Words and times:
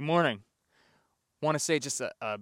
Good 0.00 0.06
morning. 0.06 0.44
want 1.42 1.56
to 1.56 1.58
say 1.58 1.78
just 1.78 2.00
a, 2.00 2.10
a 2.22 2.38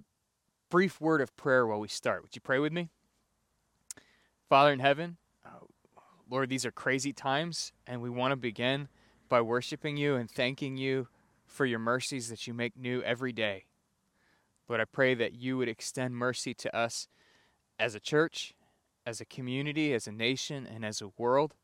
brief 0.70 1.00
word 1.00 1.20
of 1.20 1.36
prayer 1.36 1.66
while 1.66 1.80
we 1.80 1.88
start. 1.88 2.22
Would 2.22 2.36
you 2.36 2.40
pray 2.40 2.60
with 2.60 2.72
me? 2.72 2.88
Father 4.48 4.72
in 4.72 4.78
heaven, 4.78 5.16
uh, 5.44 5.64
Lord, 6.30 6.50
these 6.50 6.64
are 6.64 6.70
crazy 6.70 7.12
times, 7.12 7.72
and 7.84 8.00
we 8.00 8.10
want 8.10 8.30
to 8.30 8.36
begin 8.36 8.86
by 9.28 9.40
worshiping 9.40 9.96
you 9.96 10.14
and 10.14 10.30
thanking 10.30 10.76
you 10.76 11.08
for 11.48 11.66
your 11.66 11.80
mercies 11.80 12.28
that 12.28 12.46
you 12.46 12.54
make 12.54 12.76
new 12.76 13.02
every 13.02 13.32
day. 13.32 13.64
Lord, 14.68 14.80
I 14.80 14.84
pray 14.84 15.14
that 15.14 15.34
you 15.34 15.58
would 15.58 15.68
extend 15.68 16.14
mercy 16.14 16.54
to 16.54 16.76
us 16.76 17.08
as 17.76 17.96
a 17.96 18.00
church, 18.00 18.54
as 19.04 19.20
a 19.20 19.24
community, 19.24 19.92
as 19.92 20.06
a 20.06 20.12
nation, 20.12 20.64
and 20.64 20.84
as 20.84 21.02
a 21.02 21.10
world. 21.18 21.56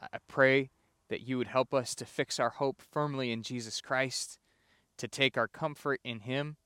I 0.00 0.16
pray 0.28 0.70
that 1.10 1.28
you 1.28 1.36
would 1.36 1.48
help 1.48 1.74
us 1.74 1.94
to 1.96 2.06
fix 2.06 2.40
our 2.40 2.48
hope 2.48 2.80
firmly 2.80 3.32
in 3.32 3.42
Jesus 3.42 3.82
Christ, 3.82 4.39
to 5.00 5.08
take 5.08 5.38
our 5.38 5.48
comfort 5.48 5.98
in 6.04 6.20
Him, 6.20 6.56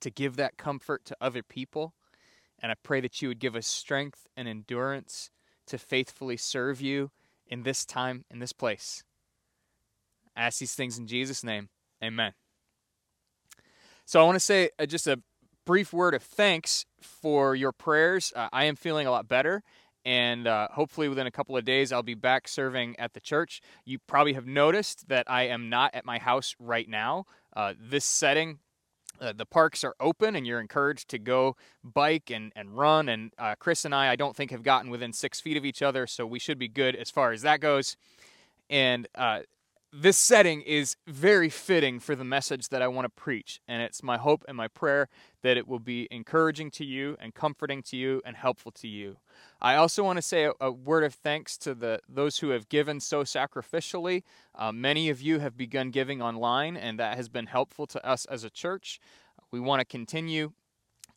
to 0.00 0.10
give 0.10 0.36
that 0.36 0.58
comfort 0.58 1.06
to 1.06 1.16
other 1.20 1.42
people. 1.42 1.94
And 2.62 2.70
I 2.70 2.74
pray 2.82 3.00
that 3.00 3.22
you 3.22 3.28
would 3.28 3.38
give 3.38 3.56
us 3.56 3.66
strength 3.66 4.26
and 4.36 4.46
endurance 4.46 5.30
to 5.66 5.78
faithfully 5.78 6.36
serve 6.36 6.80
you 6.82 7.10
in 7.48 7.62
this 7.62 7.86
time, 7.86 8.24
in 8.30 8.40
this 8.40 8.52
place. 8.52 9.04
I 10.36 10.42
ask 10.42 10.58
these 10.58 10.74
things 10.74 10.98
in 10.98 11.06
Jesus' 11.06 11.42
name. 11.42 11.70
Amen. 12.04 12.34
So 14.04 14.20
I 14.20 14.24
want 14.24 14.36
to 14.36 14.40
say 14.40 14.68
uh, 14.78 14.84
just 14.84 15.06
a 15.06 15.20
brief 15.64 15.94
word 15.94 16.12
of 16.12 16.22
thanks 16.22 16.84
for 17.00 17.54
your 17.54 17.72
prayers. 17.72 18.34
Uh, 18.36 18.48
I 18.52 18.64
am 18.64 18.76
feeling 18.76 19.06
a 19.06 19.10
lot 19.10 19.28
better 19.28 19.62
and 20.06 20.46
uh, 20.46 20.68
hopefully 20.70 21.08
within 21.08 21.26
a 21.26 21.32
couple 21.32 21.56
of 21.56 21.64
days 21.64 21.92
I'll 21.92 22.02
be 22.02 22.14
back 22.14 22.46
serving 22.46 22.94
at 22.98 23.12
the 23.12 23.20
church. 23.20 23.60
You 23.84 23.98
probably 23.98 24.34
have 24.34 24.46
noticed 24.46 25.08
that 25.08 25.28
I 25.28 25.48
am 25.48 25.68
not 25.68 25.94
at 25.94 26.04
my 26.04 26.18
house 26.18 26.54
right 26.60 26.88
now. 26.88 27.26
Uh, 27.54 27.74
this 27.78 28.04
setting, 28.04 28.60
uh, 29.20 29.32
the 29.36 29.44
parks 29.44 29.82
are 29.82 29.96
open, 29.98 30.36
and 30.36 30.46
you're 30.46 30.60
encouraged 30.60 31.08
to 31.08 31.18
go 31.18 31.56
bike 31.82 32.30
and, 32.30 32.52
and 32.54 32.78
run. 32.78 33.08
And 33.08 33.32
uh, 33.36 33.56
Chris 33.58 33.84
and 33.84 33.92
I, 33.92 34.12
I 34.12 34.16
don't 34.16 34.36
think, 34.36 34.52
have 34.52 34.62
gotten 34.62 34.90
within 34.90 35.12
six 35.12 35.40
feet 35.40 35.56
of 35.56 35.64
each 35.64 35.82
other, 35.82 36.06
so 36.06 36.24
we 36.24 36.38
should 36.38 36.58
be 36.58 36.68
good 36.68 36.94
as 36.94 37.10
far 37.10 37.32
as 37.32 37.42
that 37.42 37.60
goes. 37.60 37.96
And 38.70 39.08
uh, 39.16 39.40
this 39.98 40.18
setting 40.18 40.60
is 40.60 40.96
very 41.06 41.48
fitting 41.48 41.98
for 42.00 42.14
the 42.14 42.24
message 42.24 42.68
that 42.68 42.82
I 42.82 42.88
want 42.88 43.06
to 43.06 43.08
preach. 43.08 43.60
And 43.66 43.80
it's 43.80 44.02
my 44.02 44.18
hope 44.18 44.44
and 44.46 44.56
my 44.56 44.68
prayer 44.68 45.08
that 45.42 45.56
it 45.56 45.66
will 45.66 45.78
be 45.78 46.06
encouraging 46.10 46.70
to 46.72 46.84
you 46.84 47.16
and 47.18 47.34
comforting 47.34 47.82
to 47.84 47.96
you 47.96 48.20
and 48.26 48.36
helpful 48.36 48.70
to 48.72 48.88
you. 48.88 49.16
I 49.60 49.76
also 49.76 50.04
want 50.04 50.18
to 50.18 50.22
say 50.22 50.44
a, 50.44 50.52
a 50.60 50.70
word 50.70 51.02
of 51.02 51.14
thanks 51.14 51.56
to 51.58 51.74
the 51.74 52.00
those 52.08 52.38
who 52.38 52.50
have 52.50 52.68
given 52.68 53.00
so 53.00 53.22
sacrificially. 53.22 54.22
Uh, 54.54 54.70
many 54.70 55.08
of 55.08 55.22
you 55.22 55.38
have 55.38 55.56
begun 55.56 55.90
giving 55.90 56.20
online, 56.20 56.76
and 56.76 56.98
that 56.98 57.16
has 57.16 57.30
been 57.30 57.46
helpful 57.46 57.86
to 57.86 58.06
us 58.06 58.26
as 58.26 58.44
a 58.44 58.50
church. 58.50 59.00
We 59.50 59.60
want 59.60 59.80
to 59.80 59.86
continue 59.86 60.52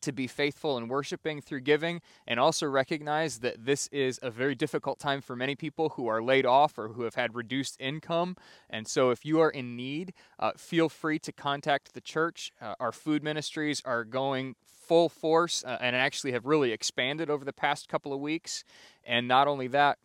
to 0.02 0.12
be 0.12 0.28
faithful 0.28 0.78
in 0.78 0.88
worshiping 0.88 1.42
through 1.42 1.62
giving 1.62 2.02
and 2.28 2.40
also 2.40 2.66
recognize 2.68 3.40
that 3.40 3.66
this 3.66 3.88
is 3.88 4.20
a 4.22 4.32
very 4.32 4.56
difficult 4.56 5.00
time 5.00 5.22
for 5.22 5.36
many 5.36 5.56
people 5.56 5.90
who 5.90 6.08
are 6.08 6.22
laid 6.22 6.46
off 6.46 6.78
or 6.78 6.90
who 6.90 7.04
have 7.04 7.16
had 7.16 7.36
reduced 7.36 7.76
income. 7.80 8.36
And 8.70 8.88
so, 8.88 9.10
if 9.10 9.26
you 9.26 9.40
are 9.40 9.50
in 9.50 9.76
need, 9.76 10.14
uh, 10.40 10.52
feel 10.58 10.90
free 10.90 11.20
to 11.20 11.32
contact 11.32 11.94
the 11.94 12.02
church. 12.02 12.52
Uh, 12.62 12.76
our 12.80 12.92
food 12.92 13.24
ministries 13.24 13.82
are 13.86 14.04
going 14.04 14.56
full 14.66 15.10
force 15.10 15.64
uh, 15.64 15.78
and 15.82 15.96
actually 15.96 16.32
have 16.32 16.46
really 16.46 16.72
expanded 16.72 17.30
over 17.30 17.46
the 17.46 17.54
past 17.54 17.88
couple 17.88 18.14
of 18.14 18.20
weeks. 18.20 18.64
And 19.04 19.28
not 19.28 19.48
only 19.48 19.68
that, 19.68 20.00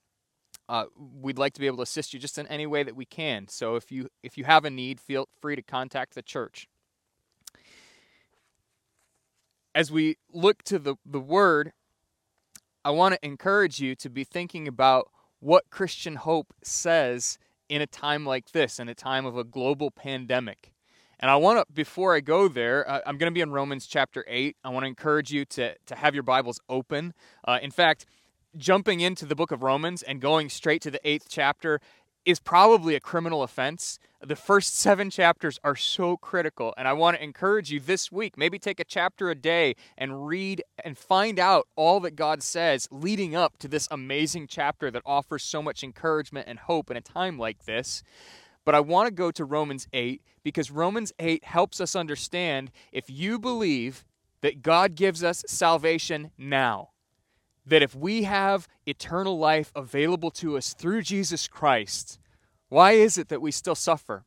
uh, 0.68 0.84
we'd 1.20 1.38
like 1.38 1.52
to 1.54 1.60
be 1.60 1.66
able 1.66 1.78
to 1.78 1.82
assist 1.82 2.14
you 2.14 2.20
just 2.20 2.38
in 2.38 2.46
any 2.48 2.66
way 2.66 2.82
that 2.82 2.96
we 2.96 3.04
can. 3.04 3.48
So 3.48 3.76
if 3.76 3.92
you 3.92 4.08
if 4.22 4.38
you 4.38 4.44
have 4.44 4.64
a 4.64 4.70
need, 4.70 5.00
feel 5.00 5.28
free 5.40 5.56
to 5.56 5.62
contact 5.62 6.14
the 6.14 6.22
church 6.22 6.68
as 9.74 9.90
we 9.90 10.16
look 10.32 10.62
to 10.64 10.78
the, 10.78 10.96
the 11.04 11.20
word, 11.20 11.72
I 12.84 12.90
want 12.90 13.14
to 13.14 13.26
encourage 13.26 13.80
you 13.80 13.94
to 13.96 14.10
be 14.10 14.24
thinking 14.24 14.68
about 14.68 15.10
what 15.40 15.70
Christian 15.70 16.16
hope 16.16 16.54
says 16.62 17.38
in 17.68 17.82
a 17.82 17.86
time 17.86 18.24
like 18.24 18.52
this, 18.52 18.78
in 18.78 18.88
a 18.88 18.94
time 18.94 19.26
of 19.26 19.36
a 19.36 19.44
global 19.44 19.90
pandemic. 19.90 20.72
And 21.18 21.30
I 21.30 21.36
want 21.36 21.58
to, 21.58 21.72
before 21.72 22.14
I 22.14 22.20
go 22.20 22.48
there, 22.48 22.88
uh, 22.88 23.00
I'm 23.06 23.16
going 23.18 23.30
to 23.30 23.34
be 23.34 23.40
in 23.40 23.50
Romans 23.50 23.86
chapter 23.86 24.24
8. 24.28 24.56
I 24.62 24.68
want 24.68 24.84
to 24.84 24.88
encourage 24.88 25.30
you 25.30 25.44
to, 25.46 25.74
to 25.86 25.94
have 25.94 26.14
your 26.14 26.22
Bibles 26.22 26.60
open. 26.68 27.14
Uh, 27.46 27.58
in 27.62 27.70
fact, 27.70 28.04
jumping 28.56 29.00
into 29.00 29.26
the 29.26 29.34
book 29.34 29.50
of 29.50 29.62
Romans 29.62 30.02
and 30.02 30.20
going 30.20 30.48
straight 30.48 30.82
to 30.82 30.90
the 30.90 31.00
eighth 31.08 31.26
chapter 31.28 31.80
is 32.24 32.40
probably 32.40 32.94
a 32.94 33.00
criminal 33.00 33.42
offense. 33.42 33.98
The 34.20 34.36
first 34.36 34.76
seven 34.76 35.10
chapters 35.10 35.58
are 35.62 35.76
so 35.76 36.16
critical, 36.16 36.72
and 36.78 36.88
I 36.88 36.94
want 36.94 37.16
to 37.16 37.22
encourage 37.22 37.70
you 37.70 37.80
this 37.80 38.10
week 38.10 38.38
maybe 38.38 38.58
take 38.58 38.80
a 38.80 38.84
chapter 38.84 39.30
a 39.30 39.34
day 39.34 39.74
and 39.98 40.26
read 40.26 40.62
and 40.82 40.96
find 40.96 41.38
out 41.38 41.68
all 41.76 42.00
that 42.00 42.16
God 42.16 42.42
says 42.42 42.88
leading 42.90 43.36
up 43.36 43.58
to 43.58 43.68
this 43.68 43.86
amazing 43.90 44.46
chapter 44.46 44.90
that 44.90 45.02
offers 45.04 45.42
so 45.42 45.62
much 45.62 45.84
encouragement 45.84 46.48
and 46.48 46.58
hope 46.58 46.90
in 46.90 46.96
a 46.96 47.02
time 47.02 47.38
like 47.38 47.64
this. 47.64 48.02
But 48.64 48.74
I 48.74 48.80
want 48.80 49.08
to 49.08 49.12
go 49.12 49.30
to 49.30 49.44
Romans 49.44 49.86
8 49.92 50.22
because 50.42 50.70
Romans 50.70 51.12
8 51.18 51.44
helps 51.44 51.80
us 51.80 51.94
understand 51.94 52.70
if 52.92 53.10
you 53.10 53.38
believe 53.38 54.04
that 54.40 54.62
God 54.62 54.94
gives 54.94 55.22
us 55.22 55.44
salvation 55.46 56.30
now, 56.38 56.90
that 57.66 57.82
if 57.82 57.94
we 57.94 58.24
have 58.24 58.68
eternal 58.86 59.38
life 59.38 59.72
available 59.74 60.30
to 60.30 60.56
us 60.56 60.74
through 60.74 61.02
Jesus 61.02 61.48
Christ, 61.48 62.18
why 62.68 62.92
is 62.92 63.18
it 63.18 63.28
that 63.28 63.40
we 63.40 63.50
still 63.50 63.74
suffer? 63.74 64.24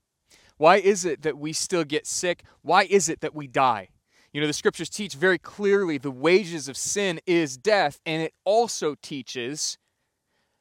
Why 0.58 0.78
is 0.78 1.06
it 1.06 1.22
that 1.22 1.38
we 1.38 1.54
still 1.54 1.84
get 1.84 2.08
sick? 2.08 2.44
Why 2.62 2.84
is 2.84 3.10
it 3.10 3.22
that 3.22 3.36
we 3.36 3.48
die? 3.48 3.90
You 4.34 4.42
know, 4.42 4.48
the 4.48 4.54
scriptures 4.54 4.90
teach 4.90 5.16
very 5.16 5.38
clearly 5.38 5.98
the 5.98 6.12
wages 6.12 6.68
of 6.68 6.78
sin 6.78 7.20
is 7.26 7.58
death, 7.58 8.00
and 8.06 8.22
it 8.22 8.34
also 8.44 8.96
teaches 9.02 9.78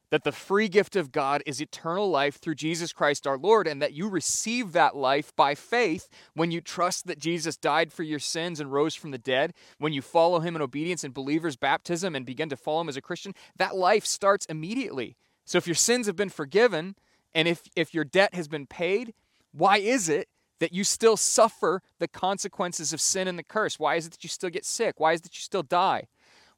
that 0.09 0.23
the 0.23 0.31
free 0.31 0.69
gift 0.69 0.95
of 0.95 1.11
God 1.11 1.43
is 1.45 1.61
eternal 1.61 2.09
life 2.09 2.39
through 2.39 2.55
Jesus 2.55 2.93
Christ 2.93 3.27
our 3.27 3.37
Lord, 3.37 3.67
and 3.67 3.81
that 3.81 3.93
you 3.93 4.07
receive 4.07 4.71
that 4.71 4.95
life 4.95 5.35
by 5.35 5.55
faith 5.55 6.09
when 6.33 6.51
you 6.51 6.61
trust 6.61 7.07
that 7.07 7.19
Jesus 7.19 7.57
died 7.57 7.91
for 7.91 8.03
your 8.03 8.19
sins 8.19 8.59
and 8.59 8.71
rose 8.71 8.95
from 8.95 9.11
the 9.11 9.17
dead, 9.17 9.53
when 9.77 9.93
you 9.93 10.01
follow 10.01 10.39
him 10.39 10.55
in 10.55 10.61
obedience 10.61 11.03
in 11.03 11.11
believer's 11.11 11.57
baptism 11.57 12.15
and 12.15 12.25
begin 12.25 12.49
to 12.49 12.57
follow 12.57 12.81
him 12.81 12.89
as 12.89 12.97
a 12.97 13.01
Christian, 13.01 13.33
that 13.57 13.75
life 13.75 14.05
starts 14.05 14.45
immediately. 14.45 15.17
So 15.45 15.57
if 15.57 15.67
your 15.67 15.75
sins 15.75 16.07
have 16.07 16.15
been 16.15 16.29
forgiven, 16.29 16.95
and 17.33 17.47
if, 17.47 17.63
if 17.75 17.93
your 17.93 18.03
debt 18.03 18.33
has 18.33 18.47
been 18.47 18.65
paid, 18.65 19.13
why 19.51 19.77
is 19.77 20.09
it 20.09 20.29
that 20.59 20.73
you 20.73 20.83
still 20.83 21.17
suffer 21.17 21.81
the 21.99 22.07
consequences 22.07 22.93
of 22.93 23.01
sin 23.01 23.27
and 23.27 23.37
the 23.37 23.43
curse? 23.43 23.79
Why 23.79 23.95
is 23.95 24.07
it 24.07 24.11
that 24.11 24.23
you 24.23 24.29
still 24.29 24.49
get 24.49 24.65
sick? 24.65 24.99
Why 24.99 25.13
is 25.13 25.19
it 25.19 25.23
that 25.23 25.35
you 25.35 25.41
still 25.41 25.63
die? 25.63 26.07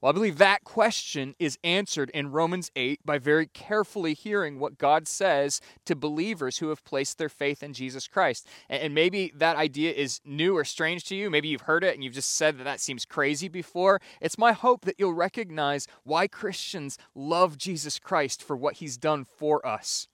Well, 0.02 0.12
I 0.12 0.14
believe 0.14 0.38
that 0.38 0.64
question 0.64 1.36
is 1.40 1.58
answered 1.62 2.10
in 2.12 2.32
Romans 2.32 2.72
8 2.74 3.02
by 3.06 3.18
very 3.18 3.48
carefully 3.48 4.14
hearing 4.14 4.58
what 4.58 4.78
God 4.78 5.10
says 5.10 5.60
to 5.84 5.94
believers 5.94 6.60
who 6.60 6.70
have 6.70 6.86
placed 6.86 7.18
their 7.18 7.28
faith 7.28 7.62
in 7.62 7.74
Jesus 7.74 8.08
Christ. 8.08 8.48
And 8.70 8.96
maybe 8.96 9.34
that 9.36 9.58
idea 9.58 9.92
is 9.92 10.22
new 10.24 10.56
or 10.56 10.64
strange 10.64 11.04
to 11.06 11.16
you. 11.16 11.30
Maybe 11.30 11.50
you've 11.50 11.62
heard 11.62 11.84
it 11.84 11.96
and 11.96 12.04
you've 12.04 12.14
just 12.14 12.36
said 12.36 12.58
that 12.58 12.64
that 12.64 12.80
seems 12.80 13.04
crazy 13.04 13.50
before. 13.50 14.00
It's 14.22 14.38
my 14.38 14.54
hope 14.54 14.86
that 14.86 14.96
you'll 14.98 15.14
recognize 15.14 15.86
why 16.04 16.30
Christians 16.30 16.98
love 17.14 17.58
Jesus 17.58 18.00
Christ 18.00 18.42
for 18.42 18.56
what 18.56 18.76
he's 18.76 18.98
done 18.98 19.26
for 19.26 19.66
us. 19.68 20.08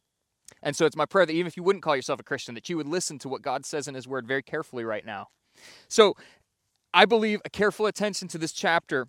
And 0.63 0.75
so 0.75 0.87
it's 0.87 0.95
my 0.95 1.05
prayer 1.05 1.27
that 1.27 1.33
even 1.33 1.45
if 1.45 1.57
you 1.57 1.63
wouldn't 1.63 1.83
call 1.83 1.95
yourself 1.95 2.19
a 2.19 2.23
Christian, 2.23 2.55
that 2.55 2.69
you 2.69 2.77
would 2.77 2.87
listen 2.87 3.19
to 3.19 3.29
what 3.29 3.43
God 3.43 3.67
says 3.67 3.87
in 3.87 3.93
his 3.93 4.07
word 4.07 4.27
very 4.27 4.41
carefully 4.41 4.83
right 4.83 5.05
now. 5.05 5.27
So 5.87 6.15
I 6.91 7.05
believe 7.05 7.41
a 7.45 7.49
careful 7.49 7.85
attention 7.85 8.27
to 8.29 8.39
this 8.39 8.51
chapter 8.51 9.07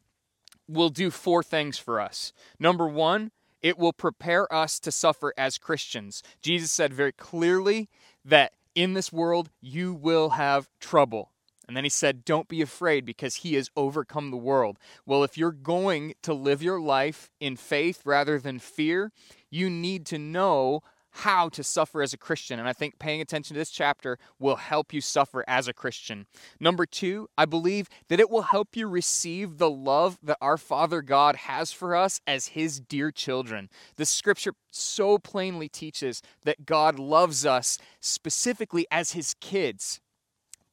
will 0.68 0.90
do 0.90 1.10
four 1.10 1.42
things 1.42 1.78
for 1.78 2.00
us. 2.00 2.32
Number 2.58 2.88
one, 2.88 3.30
it 3.62 3.78
will 3.78 3.92
prepare 3.92 4.52
us 4.52 4.78
to 4.80 4.92
suffer 4.92 5.32
as 5.36 5.58
Christians. 5.58 6.22
Jesus 6.42 6.70
said 6.70 6.92
very 6.92 7.12
clearly 7.12 7.88
that 8.24 8.52
in 8.74 8.94
this 8.94 9.12
world 9.12 9.50
you 9.60 9.92
will 9.94 10.30
have 10.30 10.68
trouble. 10.78 11.32
And 11.66 11.76
then 11.76 11.84
he 11.84 11.90
said, 11.90 12.24
Don't 12.24 12.48
be 12.48 12.62
afraid 12.62 13.04
because 13.04 13.36
he 13.36 13.54
has 13.54 13.70
overcome 13.76 14.30
the 14.30 14.36
world. 14.36 14.78
Well, 15.04 15.24
if 15.24 15.36
you're 15.36 15.50
going 15.50 16.14
to 16.22 16.32
live 16.32 16.62
your 16.62 16.80
life 16.80 17.30
in 17.40 17.56
faith 17.56 18.02
rather 18.04 18.38
than 18.38 18.60
fear, 18.60 19.10
you 19.50 19.68
need 19.68 20.06
to 20.06 20.18
know 20.18 20.82
how 21.16 21.48
to 21.48 21.62
suffer 21.62 22.02
as 22.02 22.12
a 22.12 22.18
Christian. 22.18 22.58
And 22.58 22.68
I 22.68 22.72
think 22.72 22.98
paying 22.98 23.20
attention 23.20 23.54
to 23.54 23.58
this 23.58 23.70
chapter 23.70 24.18
will 24.38 24.56
help 24.56 24.92
you 24.92 25.00
suffer 25.00 25.44
as 25.48 25.66
a 25.66 25.72
Christian. 25.72 26.26
Number 26.60 26.84
two, 26.84 27.28
I 27.38 27.46
believe 27.46 27.88
that 28.08 28.20
it 28.20 28.28
will 28.28 28.42
help 28.42 28.76
you 28.76 28.86
receive 28.86 29.56
the 29.56 29.70
love 29.70 30.18
that 30.22 30.38
our 30.40 30.58
Father 30.58 31.00
God 31.00 31.36
has 31.36 31.72
for 31.72 31.96
us 31.96 32.20
as 32.26 32.48
His 32.48 32.80
dear 32.80 33.10
children. 33.10 33.70
The 33.96 34.04
scripture 34.04 34.52
so 34.70 35.18
plainly 35.18 35.68
teaches 35.68 36.20
that 36.44 36.66
God 36.66 36.98
loves 36.98 37.46
us 37.46 37.78
specifically 38.00 38.86
as 38.90 39.12
His 39.12 39.34
kids. 39.40 40.00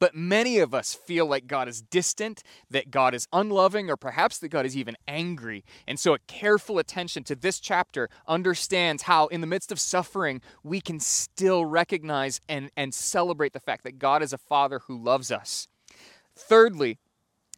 But 0.04 0.14
many 0.14 0.58
of 0.58 0.74
us 0.74 0.92
feel 0.92 1.24
like 1.24 1.46
God 1.46 1.66
is 1.66 1.80
distant, 1.80 2.42
that 2.68 2.90
God 2.90 3.14
is 3.14 3.26
unloving, 3.32 3.88
or 3.88 3.96
perhaps 3.96 4.36
that 4.36 4.50
God 4.50 4.66
is 4.66 4.76
even 4.76 4.98
angry. 5.08 5.64
And 5.88 5.98
so, 5.98 6.12
a 6.12 6.18
careful 6.26 6.78
attention 6.78 7.24
to 7.24 7.34
this 7.34 7.58
chapter 7.58 8.10
understands 8.28 9.04
how, 9.04 9.28
in 9.28 9.40
the 9.40 9.46
midst 9.46 9.72
of 9.72 9.80
suffering, 9.80 10.42
we 10.62 10.82
can 10.82 11.00
still 11.00 11.64
recognize 11.64 12.42
and, 12.50 12.70
and 12.76 12.92
celebrate 12.92 13.54
the 13.54 13.60
fact 13.60 13.82
that 13.84 13.98
God 13.98 14.22
is 14.22 14.34
a 14.34 14.36
Father 14.36 14.80
who 14.80 15.02
loves 15.02 15.32
us. 15.32 15.68
Thirdly, 16.36 16.98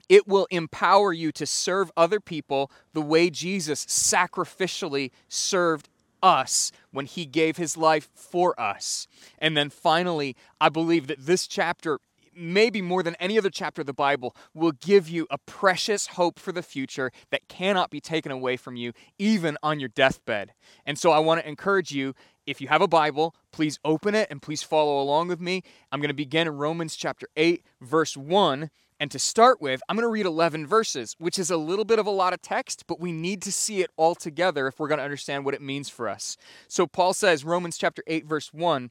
it 0.09 0.29
will 0.29 0.47
empower 0.53 1.13
you 1.13 1.33
to 1.33 1.47
serve 1.47 1.91
other 1.97 2.21
people 2.21 2.71
the 2.93 3.03
way 3.03 3.29
Jesus 3.29 3.85
sacrificially 3.87 5.11
served 5.29 5.89
us 6.23 6.71
when 6.93 7.07
he 7.07 7.27
gave 7.27 7.57
his 7.57 7.77
life 7.77 8.09
for 8.15 8.59
us. 8.61 9.09
And 9.41 9.57
then 9.57 9.69
finally, 9.69 10.37
I 10.61 10.69
believe 10.69 11.09
that 11.09 11.27
this 11.27 11.49
chapter 11.49 11.99
maybe 12.37 12.83
more 12.83 13.03
than 13.03 13.15
any 13.17 13.39
other 13.39 13.51
chapter 13.51 13.81
of 13.83 13.87
the 13.87 13.93
Bible, 13.93 14.37
will 14.55 14.73
give 14.73 15.09
you 15.09 15.27
a 15.31 15.39
precious 15.39 16.09
hope 16.09 16.39
for 16.39 16.53
the 16.53 16.63
future 16.63 17.11
that 17.31 17.49
cannot 17.49 17.91
be 17.91 18.01
taken 18.01 18.31
away 18.31 18.57
from 18.57 18.77
you, 18.77 18.93
even 19.19 19.57
on 19.63 19.81
your 19.81 19.89
deathbed. 19.89 20.53
And 20.85 20.99
so 20.99 21.11
I 21.11 21.19
want 21.19 21.41
to 21.41 21.49
encourage 21.49 21.91
you 21.91 22.15
if 22.47 22.61
you 22.61 22.69
have 22.69 22.83
a 22.83 22.89
Bible, 22.89 23.35
please 23.53 23.79
open 23.85 24.15
it 24.15 24.29
and 24.31 24.41
please 24.41 24.63
follow 24.63 25.03
along 25.03 25.29
with 25.29 25.41
me. 25.41 25.63
I'm 25.91 26.01
going 26.01 26.09
to 26.09 26.15
begin 26.15 26.47
in 26.47 26.57
Romans 26.57 26.95
chapter 26.95 27.27
8, 27.37 27.65
verse 27.81 28.17
1. 28.17 28.71
And 28.99 29.11
to 29.11 29.19
start 29.19 29.61
with, 29.61 29.83
I'm 29.89 29.97
going 29.97 30.05
to 30.05 30.11
read 30.11 30.25
11 30.25 30.67
verses, 30.67 31.15
which 31.19 31.39
is 31.39 31.51
a 31.51 31.57
little 31.59 31.85
bit 31.85 31.99
of 31.99 32.07
a 32.07 32.11
lot 32.11 32.33
of 32.33 32.41
text, 32.41 32.85
but 32.87 32.99
we 32.99 33.13
need 33.13 33.43
to 33.43 33.53
see 33.53 33.83
it 33.83 33.91
all 33.97 34.15
together 34.15 34.69
if 34.69 34.81
we're 34.81 34.89
going 34.89 34.99
to 34.99 35.05
understand 35.05 35.45
what 35.45 35.53
it 35.55 35.61
means 35.61 35.91
for 35.91 36.09
us. 36.09 36.39
So 36.67 36.87
Paul 36.87 37.13
says, 37.13 37.45
Romans 37.45 37.77
chapter 37.77 38.03
8, 38.07 38.25
verse 38.25 38.55
1 38.55 38.91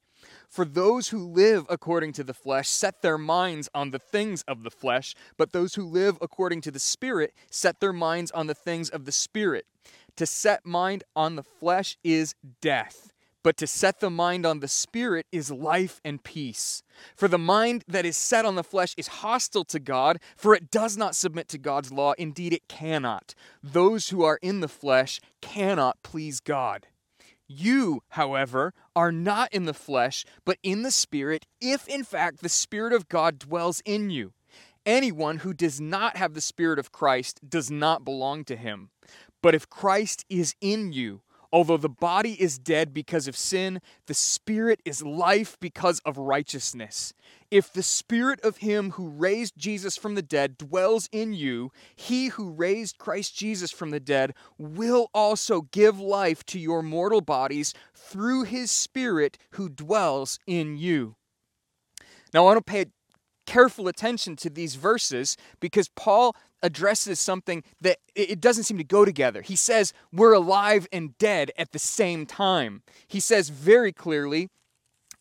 For 0.51 0.65
those 0.65 1.07
who 1.07 1.25
live 1.25 1.65
according 1.69 2.11
to 2.13 2.25
the 2.25 2.33
flesh 2.33 2.67
set 2.67 3.01
their 3.01 3.17
minds 3.17 3.69
on 3.73 3.91
the 3.91 3.99
things 3.99 4.43
of 4.49 4.63
the 4.63 4.69
flesh, 4.69 5.15
but 5.37 5.53
those 5.53 5.75
who 5.75 5.85
live 5.85 6.17
according 6.19 6.59
to 6.61 6.71
the 6.71 6.79
Spirit 6.79 7.33
set 7.49 7.79
their 7.79 7.93
minds 7.93 8.31
on 8.31 8.47
the 8.47 8.53
things 8.53 8.89
of 8.89 9.05
the 9.05 9.13
Spirit. 9.13 9.65
To 10.17 10.25
set 10.25 10.65
mind 10.65 11.05
on 11.15 11.37
the 11.37 11.43
flesh 11.43 11.97
is 12.03 12.35
death 12.59 13.13
but 13.43 13.57
to 13.57 13.65
set 13.65 13.99
the 13.99 14.09
mind 14.09 14.45
on 14.45 14.59
the 14.59 14.67
Spirit 14.67 15.25
is 15.31 15.49
life 15.49 15.99
and 16.05 16.23
peace. 16.23 16.83
For 17.15 17.27
the 17.27 17.39
mind 17.39 17.83
that 17.87 18.05
is 18.05 18.17
set 18.17 18.45
on 18.45 18.55
the 18.55 18.63
flesh 18.63 18.93
is 18.97 19.07
hostile 19.07 19.63
to 19.65 19.79
God, 19.79 20.19
for 20.35 20.53
it 20.53 20.69
does 20.69 20.97
not 20.97 21.15
submit 21.15 21.47
to 21.49 21.57
God's 21.57 21.91
law. 21.91 22.13
Indeed, 22.19 22.53
it 22.53 22.67
cannot. 22.67 23.33
Those 23.63 24.09
who 24.09 24.23
are 24.23 24.37
in 24.41 24.59
the 24.59 24.67
flesh 24.67 25.19
cannot 25.41 26.03
please 26.03 26.39
God. 26.39 26.85
You, 27.53 28.03
however, 28.09 28.73
are 28.95 29.11
not 29.11 29.53
in 29.53 29.65
the 29.65 29.73
flesh, 29.73 30.25
but 30.45 30.57
in 30.63 30.83
the 30.83 30.91
Spirit, 30.91 31.45
if 31.59 31.87
in 31.87 32.03
fact 32.03 32.41
the 32.41 32.49
Spirit 32.49 32.93
of 32.93 33.09
God 33.09 33.39
dwells 33.39 33.81
in 33.83 34.09
you. 34.09 34.33
Anyone 34.85 35.37
who 35.37 35.53
does 35.53 35.81
not 35.81 36.17
have 36.17 36.33
the 36.33 36.41
Spirit 36.41 36.79
of 36.79 36.91
Christ 36.91 37.41
does 37.47 37.69
not 37.69 38.05
belong 38.05 38.45
to 38.45 38.55
him. 38.55 38.89
But 39.41 39.53
if 39.53 39.69
Christ 39.69 40.25
is 40.29 40.55
in 40.61 40.93
you, 40.93 41.21
Although 41.53 41.77
the 41.77 41.89
body 41.89 42.41
is 42.41 42.57
dead 42.57 42.93
because 42.93 43.27
of 43.27 43.35
sin, 43.35 43.81
the 44.07 44.13
spirit 44.13 44.81
is 44.85 45.03
life 45.03 45.57
because 45.59 45.99
of 46.05 46.17
righteousness. 46.17 47.13
If 47.49 47.73
the 47.73 47.83
spirit 47.83 48.39
of 48.41 48.57
him 48.57 48.91
who 48.91 49.09
raised 49.09 49.57
Jesus 49.57 49.97
from 49.97 50.15
the 50.15 50.21
dead 50.21 50.57
dwells 50.57 51.09
in 51.11 51.33
you, 51.33 51.71
he 51.93 52.27
who 52.27 52.51
raised 52.51 52.97
Christ 52.97 53.35
Jesus 53.35 53.69
from 53.71 53.89
the 53.89 53.99
dead 53.99 54.33
will 54.57 55.09
also 55.13 55.61
give 55.61 55.99
life 55.99 56.45
to 56.45 56.59
your 56.59 56.81
mortal 56.81 57.19
bodies 57.19 57.73
through 57.93 58.43
his 58.43 58.71
spirit 58.71 59.37
who 59.51 59.67
dwells 59.67 60.39
in 60.47 60.77
you. 60.77 61.17
Now, 62.33 62.43
I 62.43 62.45
want 62.45 62.65
to 62.65 62.71
pay 62.71 62.85
careful 63.45 63.89
attention 63.89 64.37
to 64.37 64.49
these 64.49 64.75
verses 64.75 65.35
because 65.59 65.89
Paul 65.89 66.33
addresses 66.63 67.19
something 67.19 67.63
that 67.81 67.97
it 68.15 68.41
doesn't 68.41 68.63
seem 68.63 68.77
to 68.77 68.83
go 68.83 69.05
together. 69.05 69.41
He 69.41 69.55
says 69.55 69.93
we're 70.11 70.33
alive 70.33 70.87
and 70.91 71.17
dead 71.17 71.51
at 71.57 71.71
the 71.71 71.79
same 71.79 72.25
time. 72.25 72.83
He 73.07 73.19
says 73.19 73.49
very 73.49 73.91
clearly 73.91 74.49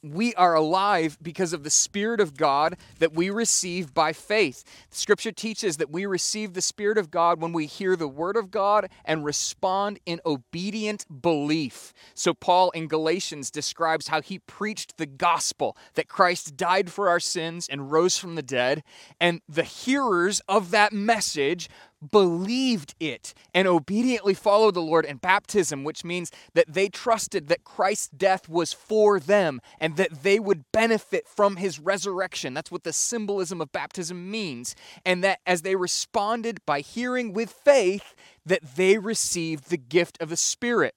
we 0.02 0.34
are 0.34 0.54
alive 0.54 1.18
because 1.22 1.52
of 1.52 1.62
the 1.62 1.70
Spirit 1.70 2.20
of 2.20 2.36
God 2.36 2.76
that 2.98 3.12
we 3.12 3.30
receive 3.30 3.92
by 3.92 4.12
faith. 4.12 4.64
Scripture 4.90 5.32
teaches 5.32 5.76
that 5.76 5.90
we 5.90 6.06
receive 6.06 6.54
the 6.54 6.62
Spirit 6.62 6.98
of 6.98 7.10
God 7.10 7.40
when 7.40 7.52
we 7.52 7.66
hear 7.66 7.96
the 7.96 8.08
Word 8.08 8.36
of 8.36 8.50
God 8.50 8.88
and 9.04 9.24
respond 9.24 9.98
in 10.06 10.20
obedient 10.24 11.04
belief. 11.22 11.92
So, 12.14 12.32
Paul 12.32 12.70
in 12.70 12.88
Galatians 12.88 13.50
describes 13.50 14.08
how 14.08 14.22
he 14.22 14.38
preached 14.38 14.96
the 14.96 15.06
gospel 15.06 15.76
that 15.94 16.08
Christ 16.08 16.56
died 16.56 16.90
for 16.90 17.08
our 17.08 17.20
sins 17.20 17.68
and 17.68 17.92
rose 17.92 18.16
from 18.16 18.34
the 18.34 18.42
dead, 18.42 18.82
and 19.20 19.40
the 19.48 19.64
hearers 19.64 20.40
of 20.48 20.70
that 20.70 20.92
message 20.92 21.68
believed 22.08 22.94
it 22.98 23.34
and 23.54 23.68
obediently 23.68 24.34
followed 24.34 24.74
the 24.74 24.80
Lord 24.80 25.04
in 25.04 25.18
baptism, 25.18 25.84
which 25.84 26.04
means 26.04 26.30
that 26.54 26.72
they 26.72 26.88
trusted 26.88 27.48
that 27.48 27.64
Christ's 27.64 28.08
death 28.08 28.48
was 28.48 28.72
for 28.72 29.20
them 29.20 29.60
and 29.78 29.96
that 29.96 30.22
they 30.22 30.38
would 30.38 30.64
benefit 30.72 31.28
from 31.28 31.56
his 31.56 31.78
resurrection. 31.78 32.54
That's 32.54 32.70
what 32.70 32.84
the 32.84 32.92
symbolism 32.92 33.60
of 33.60 33.72
baptism 33.72 34.30
means. 34.30 34.74
And 35.04 35.22
that 35.24 35.40
as 35.46 35.62
they 35.62 35.76
responded 35.76 36.64
by 36.64 36.80
hearing 36.80 37.32
with 37.32 37.50
faith, 37.50 38.14
that 38.46 38.76
they 38.76 38.98
received 38.98 39.70
the 39.70 39.76
gift 39.76 40.20
of 40.20 40.30
the 40.30 40.36
Spirit. 40.36 40.94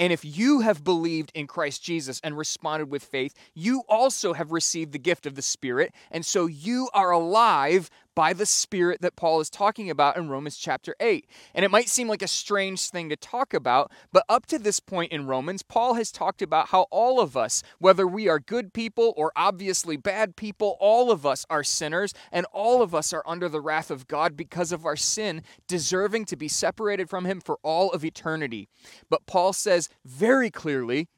And 0.00 0.14
if 0.14 0.24
you 0.24 0.60
have 0.60 0.82
believed 0.82 1.30
in 1.34 1.46
Christ 1.46 1.84
Jesus 1.84 2.20
and 2.24 2.38
responded 2.38 2.90
with 2.90 3.04
faith, 3.04 3.34
you 3.54 3.82
also 3.86 4.32
have 4.32 4.50
received 4.50 4.92
the 4.92 4.98
gift 4.98 5.26
of 5.26 5.34
the 5.34 5.42
Spirit. 5.42 5.92
And 6.10 6.24
so 6.24 6.46
you 6.46 6.88
are 6.94 7.10
alive 7.10 7.90
by 8.14 8.32
the 8.32 8.46
Spirit 8.46 9.00
that 9.00 9.16
Paul 9.16 9.40
is 9.40 9.50
talking 9.50 9.90
about 9.90 10.16
in 10.16 10.28
Romans 10.28 10.56
chapter 10.56 10.94
8. 11.00 11.26
And 11.54 11.64
it 11.64 11.70
might 11.70 11.88
seem 11.88 12.08
like 12.08 12.22
a 12.22 12.28
strange 12.28 12.88
thing 12.88 13.08
to 13.08 13.16
talk 13.16 13.54
about, 13.54 13.92
but 14.12 14.24
up 14.28 14.46
to 14.46 14.58
this 14.58 14.80
point 14.80 15.12
in 15.12 15.26
Romans, 15.26 15.62
Paul 15.62 15.94
has 15.94 16.10
talked 16.10 16.42
about 16.42 16.68
how 16.68 16.86
all 16.90 17.20
of 17.20 17.36
us, 17.36 17.62
whether 17.78 18.06
we 18.06 18.28
are 18.28 18.38
good 18.38 18.72
people 18.72 19.14
or 19.16 19.32
obviously 19.36 19.96
bad 19.96 20.36
people, 20.36 20.76
all 20.80 21.10
of 21.10 21.24
us 21.24 21.46
are 21.48 21.64
sinners, 21.64 22.12
and 22.32 22.46
all 22.52 22.82
of 22.82 22.94
us 22.94 23.12
are 23.12 23.22
under 23.26 23.48
the 23.48 23.60
wrath 23.60 23.90
of 23.90 24.08
God 24.08 24.36
because 24.36 24.72
of 24.72 24.84
our 24.84 24.96
sin, 24.96 25.42
deserving 25.68 26.24
to 26.26 26.36
be 26.36 26.48
separated 26.48 27.08
from 27.08 27.24
Him 27.24 27.40
for 27.40 27.58
all 27.62 27.90
of 27.92 28.04
eternity. 28.04 28.68
But 29.08 29.26
Paul 29.26 29.52
says 29.52 29.88
very 30.04 30.50
clearly, 30.50 31.08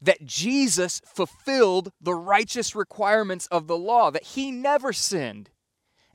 that 0.00 0.24
Jesus 0.24 1.00
fulfilled 1.06 1.90
the 2.00 2.14
righteous 2.14 2.74
requirements 2.74 3.46
of 3.46 3.66
the 3.66 3.78
law, 3.78 4.10
that 4.10 4.22
he 4.22 4.50
never 4.50 4.92
sinned. 4.92 5.50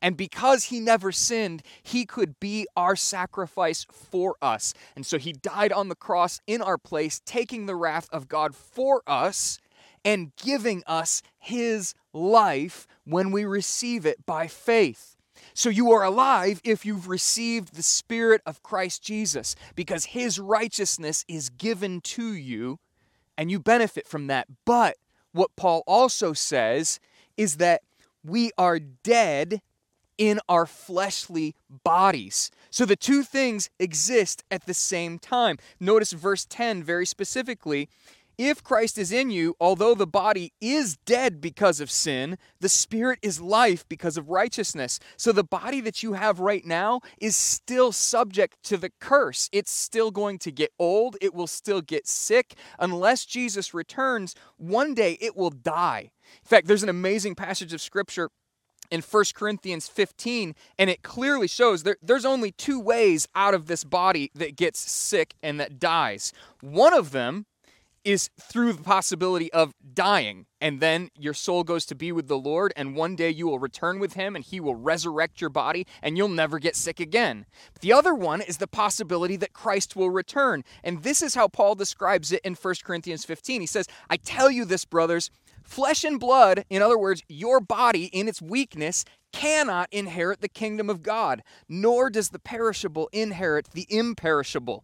And 0.02 0.18
because 0.18 0.66
he 0.66 0.80
never 0.80 1.12
sinned, 1.12 1.62
he 1.84 2.06
could 2.06 2.40
be 2.40 2.68
our 2.76 2.96
sacrifice 2.96 3.86
for 3.92 4.36
us. 4.42 4.74
And 4.96 5.06
so 5.06 5.18
he 5.18 5.32
died 5.32 5.72
on 5.72 5.90
the 5.90 5.96
cross 5.96 6.42
in 6.48 6.62
our 6.62 6.78
place, 6.78 7.22
taking 7.26 7.66
the 7.66 7.76
wrath 7.76 8.10
of 8.12 8.28
God 8.28 8.56
for 8.56 9.04
us 9.06 9.60
and 10.04 10.36
giving 10.36 10.84
us 10.88 11.22
his 11.38 11.94
life 12.14 12.88
when 13.06 13.32
we 13.32 13.46
receive 13.46 14.06
it 14.06 14.26
by 14.26 14.48
faith. 14.48 15.16
So 15.54 15.70
you 15.70 15.92
are 15.92 16.04
alive 16.04 16.62
if 16.64 16.86
you've 16.86 17.08
received 17.08 17.76
the 17.76 17.84
Spirit 17.84 18.42
of 18.46 18.64
Christ 18.64 19.04
Jesus, 19.04 19.56
because 19.76 20.06
his 20.06 20.40
righteousness 20.40 21.26
is 21.28 21.50
given 21.50 22.02
to 22.02 22.34
you 22.34 22.80
and 23.38 23.52
you 23.52 23.60
benefit 23.60 24.08
from 24.08 24.28
that. 24.28 24.48
But 24.66 24.98
what 25.32 25.56
Paul 25.56 25.84
also 25.88 26.34
says 26.34 27.00
is 27.38 27.58
that 27.58 27.82
we 28.24 28.52
are 28.58 28.80
dead 28.80 29.62
in 30.18 30.40
our 30.48 30.66
fleshly 30.66 31.56
bodies. 31.84 32.52
So 32.70 32.86
the 32.86 32.96
two 32.96 33.24
things 33.24 33.70
exist 33.80 34.44
at 34.52 34.66
the 34.66 34.74
same 34.74 35.20
time. 35.20 35.58
Notice 35.80 36.12
verse 36.12 36.46
10 36.46 36.84
very 36.84 37.06
specifically. 37.06 37.90
If 38.38 38.64
Christ 38.64 38.98
is 38.98 39.12
in 39.12 39.30
you, 39.30 39.56
although 39.60 39.94
the 39.94 40.08
body 40.08 40.52
is 40.60 40.98
dead 41.06 41.42
because 41.42 41.80
of 41.80 41.92
sin, 41.92 42.40
the 42.60 42.70
spirit 42.70 43.20
is 43.22 43.40
life 43.40 43.88
because 43.88 44.18
of 44.18 44.30
righteousness. 44.30 45.00
So 45.16 45.32
the 45.32 45.44
body 45.44 45.80
that 45.82 46.02
you 46.02 46.14
have 46.14 46.40
right 46.40 46.66
now 46.66 47.02
is 47.20 47.36
still 47.36 47.92
subject 47.92 48.58
to 48.64 48.78
the 48.78 48.92
curse. 49.00 49.48
It's 49.52 49.72
still 49.72 50.10
going 50.10 50.40
to 50.40 50.52
get 50.52 50.72
old, 50.80 51.18
it 51.22 51.36
will 51.36 51.46
still 51.46 51.82
get 51.82 52.08
sick. 52.08 52.56
Unless 52.80 53.26
Jesus 53.26 53.76
returns, 53.76 54.34
one 54.58 54.96
day 54.96 55.20
it 55.22 55.38
will 55.38 55.52
die. 55.52 56.10
In 56.42 56.48
fact, 56.48 56.66
there's 56.66 56.84
an 56.84 56.90
amazing 56.90 57.36
passage 57.36 57.74
of 57.74 57.82
scripture 57.82 58.32
in 58.92 59.02
1 59.02 59.24
Corinthians 59.34 59.88
15, 59.88 60.54
and 60.78 60.90
it 60.90 61.02
clearly 61.02 61.48
shows 61.48 61.84
there, 61.84 61.98
there's 62.02 62.26
only 62.26 62.52
two 62.52 62.80
ways 62.80 63.28
out 63.34 63.54
of 63.54 63.68
this 63.68 63.84
body 63.84 64.30
that 64.36 64.56
gets 64.56 64.80
sick 64.80 65.34
and 65.42 65.60
that 65.60 65.80
dies. 65.80 66.34
One 66.60 66.94
of 66.94 67.12
them 67.12 67.46
is 68.04 68.30
through 68.40 68.74
the 68.74 68.84
possibility 68.84 69.52
of 69.54 69.74
dying, 69.94 70.46
and 70.60 70.80
then 70.80 71.10
your 71.18 71.34
soul 71.34 71.64
goes 71.64 71.86
to 71.86 71.96
be 71.96 72.12
with 72.12 72.28
the 72.28 72.38
Lord, 72.38 72.74
and 72.76 72.96
one 72.96 73.16
day 73.16 73.30
you 73.30 73.48
will 73.48 73.60
return 73.60 74.00
with 74.00 74.14
Him, 74.14 74.36
and 74.36 74.44
He 74.44 74.60
will 74.60 74.76
resurrect 74.76 75.40
your 75.40 75.52
body, 75.52 75.86
and 76.02 76.18
you'll 76.18 76.28
never 76.28 76.58
get 76.58 76.76
sick 76.76 77.00
again. 77.00 77.46
But 77.74 77.82
the 77.82 77.94
other 77.94 78.16
one 78.16 78.42
is 78.42 78.58
the 78.58 78.68
possibility 78.68 79.36
that 79.38 79.54
Christ 79.54 79.96
will 79.96 80.10
return, 80.10 80.64
and 80.84 81.04
this 81.04 81.22
is 81.22 81.36
how 81.36 81.48
Paul 81.48 81.76
describes 81.76 82.32
it 82.32 82.42
in 82.44 82.56
1 82.56 82.76
Corinthians 82.84 83.24
15. 83.24 83.62
He 83.62 83.68
says, 83.68 83.88
I 84.10 84.18
tell 84.18 84.50
you 84.50 84.66
this, 84.66 84.84
brothers, 84.84 85.30
flesh 85.72 86.04
and 86.04 86.20
blood, 86.20 86.66
in 86.70 86.82
other 86.82 86.98
words, 86.98 87.24
your 87.30 87.62
body 87.62 88.06
in 88.06 88.28
its 88.28 88.42
weakness, 88.42 89.06
cannot 89.32 89.88
inherit 89.92 90.42
the 90.42 90.50
kingdom 90.50 90.90
of 90.90 91.02
God, 91.02 91.42
nor 91.70 92.10
does 92.10 92.30
the 92.30 92.40
perishable 92.40 93.10
inherit 93.14 93.70
the 93.72 93.88
imperishable. 93.90 94.84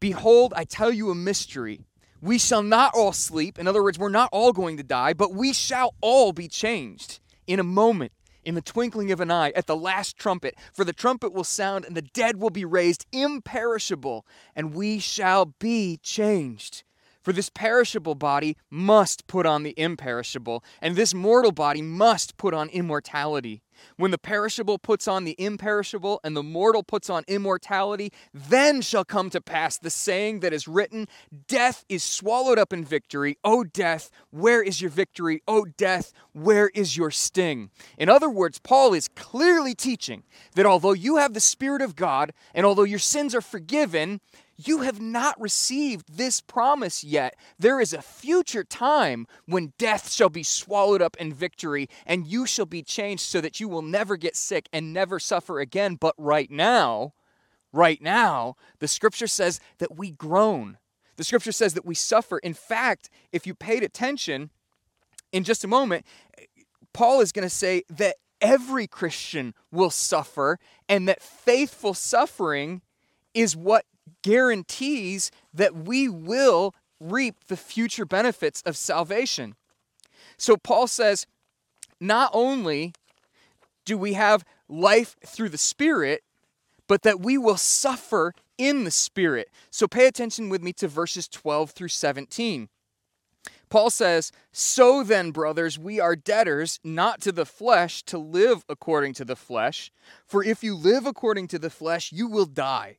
Behold, 0.00 0.52
I 0.56 0.64
tell 0.64 0.92
you 0.92 1.10
a 1.10 1.14
mystery. 1.14 1.80
We 2.20 2.38
shall 2.38 2.64
not 2.64 2.92
all 2.94 3.12
sleep. 3.12 3.56
In 3.56 3.68
other 3.68 3.82
words, 3.82 3.98
we're 3.98 4.08
not 4.08 4.28
all 4.32 4.52
going 4.52 4.76
to 4.78 4.82
die, 4.82 5.12
but 5.12 5.32
we 5.32 5.52
shall 5.52 5.94
all 6.00 6.32
be 6.32 6.48
changed 6.48 7.20
in 7.46 7.60
a 7.60 7.64
moment, 7.64 8.10
in 8.44 8.56
the 8.56 8.60
twinkling 8.60 9.12
of 9.12 9.20
an 9.20 9.30
eye, 9.30 9.52
at 9.54 9.68
the 9.68 9.76
last 9.76 10.16
trumpet. 10.16 10.56
For 10.72 10.84
the 10.84 10.92
trumpet 10.92 11.32
will 11.32 11.44
sound, 11.44 11.84
and 11.84 11.96
the 11.96 12.02
dead 12.02 12.40
will 12.40 12.50
be 12.50 12.64
raised 12.64 13.06
imperishable, 13.12 14.26
and 14.56 14.74
we 14.74 14.98
shall 14.98 15.54
be 15.60 15.98
changed. 16.02 16.82
For 17.28 17.34
this 17.34 17.50
perishable 17.50 18.14
body 18.14 18.56
must 18.70 19.26
put 19.26 19.44
on 19.44 19.62
the 19.62 19.74
imperishable, 19.76 20.64
and 20.80 20.96
this 20.96 21.12
mortal 21.12 21.52
body 21.52 21.82
must 21.82 22.38
put 22.38 22.54
on 22.54 22.70
immortality. 22.70 23.60
When 23.98 24.12
the 24.12 24.16
perishable 24.16 24.78
puts 24.78 25.06
on 25.06 25.24
the 25.24 25.34
imperishable 25.38 26.20
and 26.24 26.34
the 26.34 26.42
mortal 26.42 26.82
puts 26.82 27.10
on 27.10 27.24
immortality, 27.28 28.14
then 28.32 28.80
shall 28.80 29.04
come 29.04 29.28
to 29.28 29.42
pass 29.42 29.76
the 29.76 29.90
saying 29.90 30.40
that 30.40 30.54
is 30.54 30.66
written 30.66 31.06
Death 31.46 31.84
is 31.90 32.02
swallowed 32.02 32.58
up 32.58 32.72
in 32.72 32.82
victory. 32.82 33.36
O 33.44 33.62
death, 33.62 34.10
where 34.30 34.62
is 34.62 34.80
your 34.80 34.90
victory? 34.90 35.42
O 35.46 35.66
death, 35.66 36.14
where 36.32 36.68
is 36.68 36.96
your 36.96 37.10
sting? 37.10 37.68
In 37.98 38.08
other 38.08 38.30
words, 38.30 38.58
Paul 38.58 38.94
is 38.94 39.06
clearly 39.06 39.74
teaching 39.74 40.22
that 40.54 40.64
although 40.64 40.94
you 40.94 41.16
have 41.16 41.34
the 41.34 41.40
Spirit 41.40 41.82
of 41.82 41.94
God 41.94 42.32
and 42.54 42.64
although 42.64 42.84
your 42.84 42.98
sins 42.98 43.34
are 43.34 43.42
forgiven, 43.42 44.22
you 44.58 44.80
have 44.80 45.00
not 45.00 45.40
received 45.40 46.16
this 46.16 46.40
promise 46.40 47.04
yet. 47.04 47.36
There 47.58 47.80
is 47.80 47.92
a 47.92 48.02
future 48.02 48.64
time 48.64 49.26
when 49.46 49.72
death 49.78 50.10
shall 50.12 50.28
be 50.28 50.42
swallowed 50.42 51.00
up 51.00 51.16
in 51.18 51.32
victory, 51.32 51.88
and 52.04 52.26
you 52.26 52.44
shall 52.44 52.66
be 52.66 52.82
changed 52.82 53.22
so 53.22 53.40
that 53.40 53.60
you 53.60 53.68
will 53.68 53.82
never 53.82 54.16
get 54.16 54.34
sick 54.34 54.68
and 54.72 54.92
never 54.92 55.20
suffer 55.20 55.60
again. 55.60 55.94
But 55.94 56.16
right 56.18 56.50
now, 56.50 57.14
right 57.72 58.02
now, 58.02 58.56
the 58.80 58.88
scripture 58.88 59.28
says 59.28 59.60
that 59.78 59.96
we 59.96 60.10
groan. 60.10 60.78
The 61.16 61.24
scripture 61.24 61.52
says 61.52 61.74
that 61.74 61.86
we 61.86 61.94
suffer. 61.94 62.38
In 62.38 62.54
fact, 62.54 63.10
if 63.32 63.46
you 63.46 63.54
paid 63.54 63.84
attention, 63.84 64.50
in 65.32 65.44
just 65.44 65.62
a 65.62 65.68
moment, 65.68 66.04
Paul 66.92 67.20
is 67.20 67.30
going 67.30 67.46
to 67.46 67.54
say 67.54 67.84
that 67.90 68.16
every 68.40 68.88
Christian 68.88 69.54
will 69.70 69.90
suffer 69.90 70.58
and 70.88 71.08
that 71.08 71.22
faithful 71.22 71.94
suffering 71.94 72.82
is 73.34 73.56
what 73.56 73.84
guarantees 74.22 75.30
that 75.52 75.74
we 75.74 76.08
will 76.08 76.74
reap 77.00 77.36
the 77.46 77.56
future 77.56 78.04
benefits 78.04 78.62
of 78.62 78.76
salvation. 78.76 79.54
So 80.36 80.56
Paul 80.56 80.86
says, 80.86 81.26
not 82.00 82.30
only 82.32 82.92
do 83.84 83.96
we 83.96 84.12
have 84.14 84.44
life 84.68 85.16
through 85.24 85.48
the 85.48 85.58
Spirit, 85.58 86.22
but 86.86 87.02
that 87.02 87.20
we 87.20 87.38
will 87.38 87.56
suffer 87.56 88.34
in 88.56 88.84
the 88.84 88.90
Spirit. 88.90 89.48
So 89.70 89.86
pay 89.86 90.06
attention 90.06 90.48
with 90.48 90.62
me 90.62 90.72
to 90.74 90.88
verses 90.88 91.28
12 91.28 91.70
through 91.70 91.88
17. 91.88 92.68
Paul 93.68 93.90
says, 93.90 94.32
So 94.52 95.02
then, 95.02 95.30
brothers, 95.30 95.78
we 95.78 96.00
are 96.00 96.16
debtors, 96.16 96.80
not 96.82 97.20
to 97.22 97.32
the 97.32 97.44
flesh, 97.44 98.02
to 98.04 98.18
live 98.18 98.64
according 98.68 99.14
to 99.14 99.24
the 99.24 99.36
flesh. 99.36 99.92
For 100.24 100.42
if 100.42 100.64
you 100.64 100.74
live 100.74 101.06
according 101.06 101.48
to 101.48 101.58
the 101.58 101.70
flesh, 101.70 102.10
you 102.12 102.28
will 102.28 102.46
die. 102.46 102.98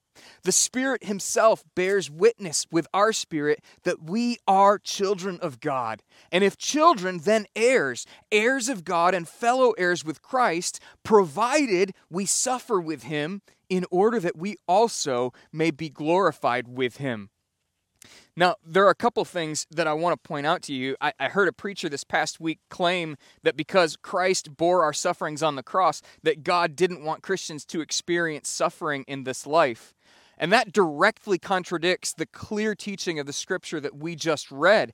The 0.43 0.51
Spirit 0.51 1.03
Himself 1.03 1.63
bears 1.75 2.09
witness 2.09 2.65
with 2.71 2.87
our 2.93 3.13
spirit 3.13 3.63
that 3.83 4.03
we 4.03 4.37
are 4.47 4.77
children 4.77 5.39
of 5.41 5.59
God. 5.59 6.03
And 6.31 6.43
if 6.43 6.57
children, 6.57 7.19
then 7.19 7.45
heirs, 7.55 8.05
heirs 8.31 8.69
of 8.69 8.83
God 8.83 9.13
and 9.13 9.27
fellow 9.27 9.71
heirs 9.71 10.03
with 10.03 10.21
Christ, 10.21 10.79
provided 11.03 11.93
we 12.09 12.25
suffer 12.25 12.79
with 12.79 13.03
Him 13.03 13.41
in 13.69 13.85
order 13.91 14.19
that 14.19 14.37
we 14.37 14.57
also 14.67 15.31
may 15.51 15.71
be 15.71 15.89
glorified 15.89 16.67
with 16.67 16.97
Him. 16.97 17.29
Now, 18.35 18.55
there 18.65 18.85
are 18.85 18.91
a 18.91 18.95
couple 18.95 19.23
things 19.25 19.67
that 19.71 19.87
I 19.87 19.93
want 19.93 20.13
to 20.13 20.27
point 20.27 20.47
out 20.47 20.61
to 20.63 20.73
you. 20.73 20.95
I, 21.01 21.13
I, 21.19 21.27
heard 21.27 21.49
a 21.49 21.53
preacher 21.53 21.89
this 21.89 22.05
past 22.05 22.39
week 22.39 22.59
claim 22.69 23.17
that 23.43 23.57
because 23.57 23.97
Christ 23.97 24.55
bore 24.55 24.83
our 24.83 24.93
sufferings 24.93 25.43
on 25.43 25.55
the 25.55 25.63
cross, 25.63 26.01
that 26.23 26.43
God 26.43 26.75
didn't 26.75 27.03
want 27.03 27.23
Christians 27.23 27.65
to 27.65 27.81
experience 27.81 28.47
suffering 28.47 29.03
in 29.07 29.25
this 29.25 29.45
life. 29.45 29.93
And 30.41 30.51
that 30.51 30.73
directly 30.73 31.37
contradicts 31.37 32.11
the 32.11 32.25
clear 32.25 32.73
teaching 32.73 33.19
of 33.19 33.27
the 33.27 33.31
scripture 33.31 33.79
that 33.79 33.95
we 33.95 34.15
just 34.15 34.51
read. 34.51 34.91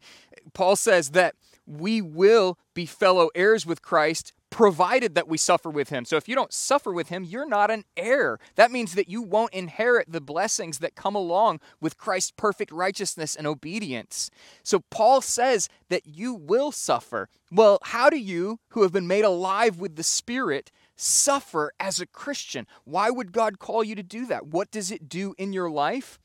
Paul 0.54 0.76
says 0.76 1.12
that 1.12 1.36
we 1.66 2.02
will 2.02 2.60
be 2.74 2.86
fellow 2.86 3.30
heirs 3.34 3.66
with 3.66 3.82
Christ 3.82 4.34
provided 4.50 5.16
that 5.16 5.28
we 5.28 5.38
suffer 5.38 5.70
with 5.70 5.90
him. 5.90 6.06
So 6.06 6.16
if 6.16 6.28
you 6.28 6.36
don't 6.36 6.54
suffer 6.54 6.92
with 6.92 7.10
him, 7.10 7.24
you're 7.24 7.48
not 7.48 7.70
an 7.70 7.84
heir. 7.96 8.40
That 8.56 8.72
means 8.72 8.96
that 8.96 9.10
you 9.10 9.22
won't 9.22 9.54
inherit 9.54 10.12
the 10.12 10.22
blessings 10.22 10.80
that 10.80 10.96
come 10.96 11.16
along 11.16 11.60
with 11.82 11.98
Christ's 11.98 12.32
perfect 12.32 12.72
righteousness 12.72 13.36
and 13.36 13.46
obedience. 13.46 14.30
So 14.64 14.80
Paul 14.90 15.22
says 15.22 15.70
that 15.90 16.08
you 16.08 16.34
will 16.34 16.72
suffer. 16.72 17.30
Well, 17.52 17.80
how 17.84 18.10
do 18.10 18.18
you, 18.18 18.60
who 18.70 18.84
have 18.84 18.94
been 18.94 19.08
made 19.08 19.26
alive 19.26 19.80
with 19.80 19.96
the 19.96 20.04
Spirit, 20.04 20.72
suffer 20.98 21.72
as 21.80 22.02
a 22.02 22.06
Christian. 22.06 22.68
Why 22.84 23.10
would 23.10 23.32
God 23.32 23.60
call 23.60 23.84
you 23.84 23.96
to 23.96 24.04
do 24.04 24.26
that? 24.26 24.48
What 24.48 24.72
does 24.72 24.92
it 24.92 25.08
do 25.08 25.34
in 25.38 25.54
your 25.54 25.70
life? 25.70 26.20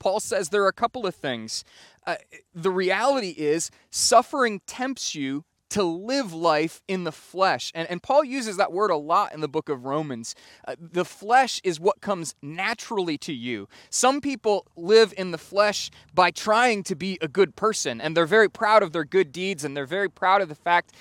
Paul 0.00 0.20
says 0.20 0.48
there 0.48 0.64
are 0.64 0.68
a 0.68 0.72
couple 0.72 1.06
of 1.06 1.14
things. 1.14 1.64
Uh, 2.06 2.16
the 2.54 2.70
reality 2.70 3.34
is, 3.36 3.70
suffering 3.90 4.60
tempts 4.66 5.14
you 5.14 5.44
to 5.70 5.82
live 5.82 6.32
life 6.32 6.80
in 6.88 7.04
the 7.04 7.12
flesh. 7.12 7.70
And, 7.74 7.88
and 7.90 8.02
Paul 8.02 8.24
uses 8.24 8.56
that 8.56 8.72
word 8.72 8.90
a 8.90 8.96
lot 8.96 9.34
in 9.34 9.40
the 9.40 9.48
book 9.48 9.68
of 9.68 9.84
Romans. 9.84 10.34
Uh, 10.66 10.76
the 10.80 11.04
flesh 11.04 11.60
is 11.62 11.78
what 11.78 12.00
comes 12.00 12.34
naturally 12.40 13.18
to 13.18 13.34
you. 13.34 13.68
Some 13.90 14.20
people 14.20 14.66
live 14.76 15.12
in 15.16 15.30
the 15.30 15.38
flesh 15.38 15.90
by 16.14 16.30
trying 16.30 16.84
to 16.84 16.94
be 16.94 17.18
a 17.20 17.28
good 17.28 17.54
person, 17.54 18.00
and 18.00 18.16
they're 18.16 18.26
very 18.26 18.48
proud 18.48 18.82
of 18.82 18.92
their 18.92 19.04
good 19.04 19.30
deeds, 19.30 19.62
and 19.62 19.76
they're 19.76 19.86
very 19.86 20.08
proud 20.08 20.40
of 20.40 20.48
the 20.48 20.54
fact 20.54 20.94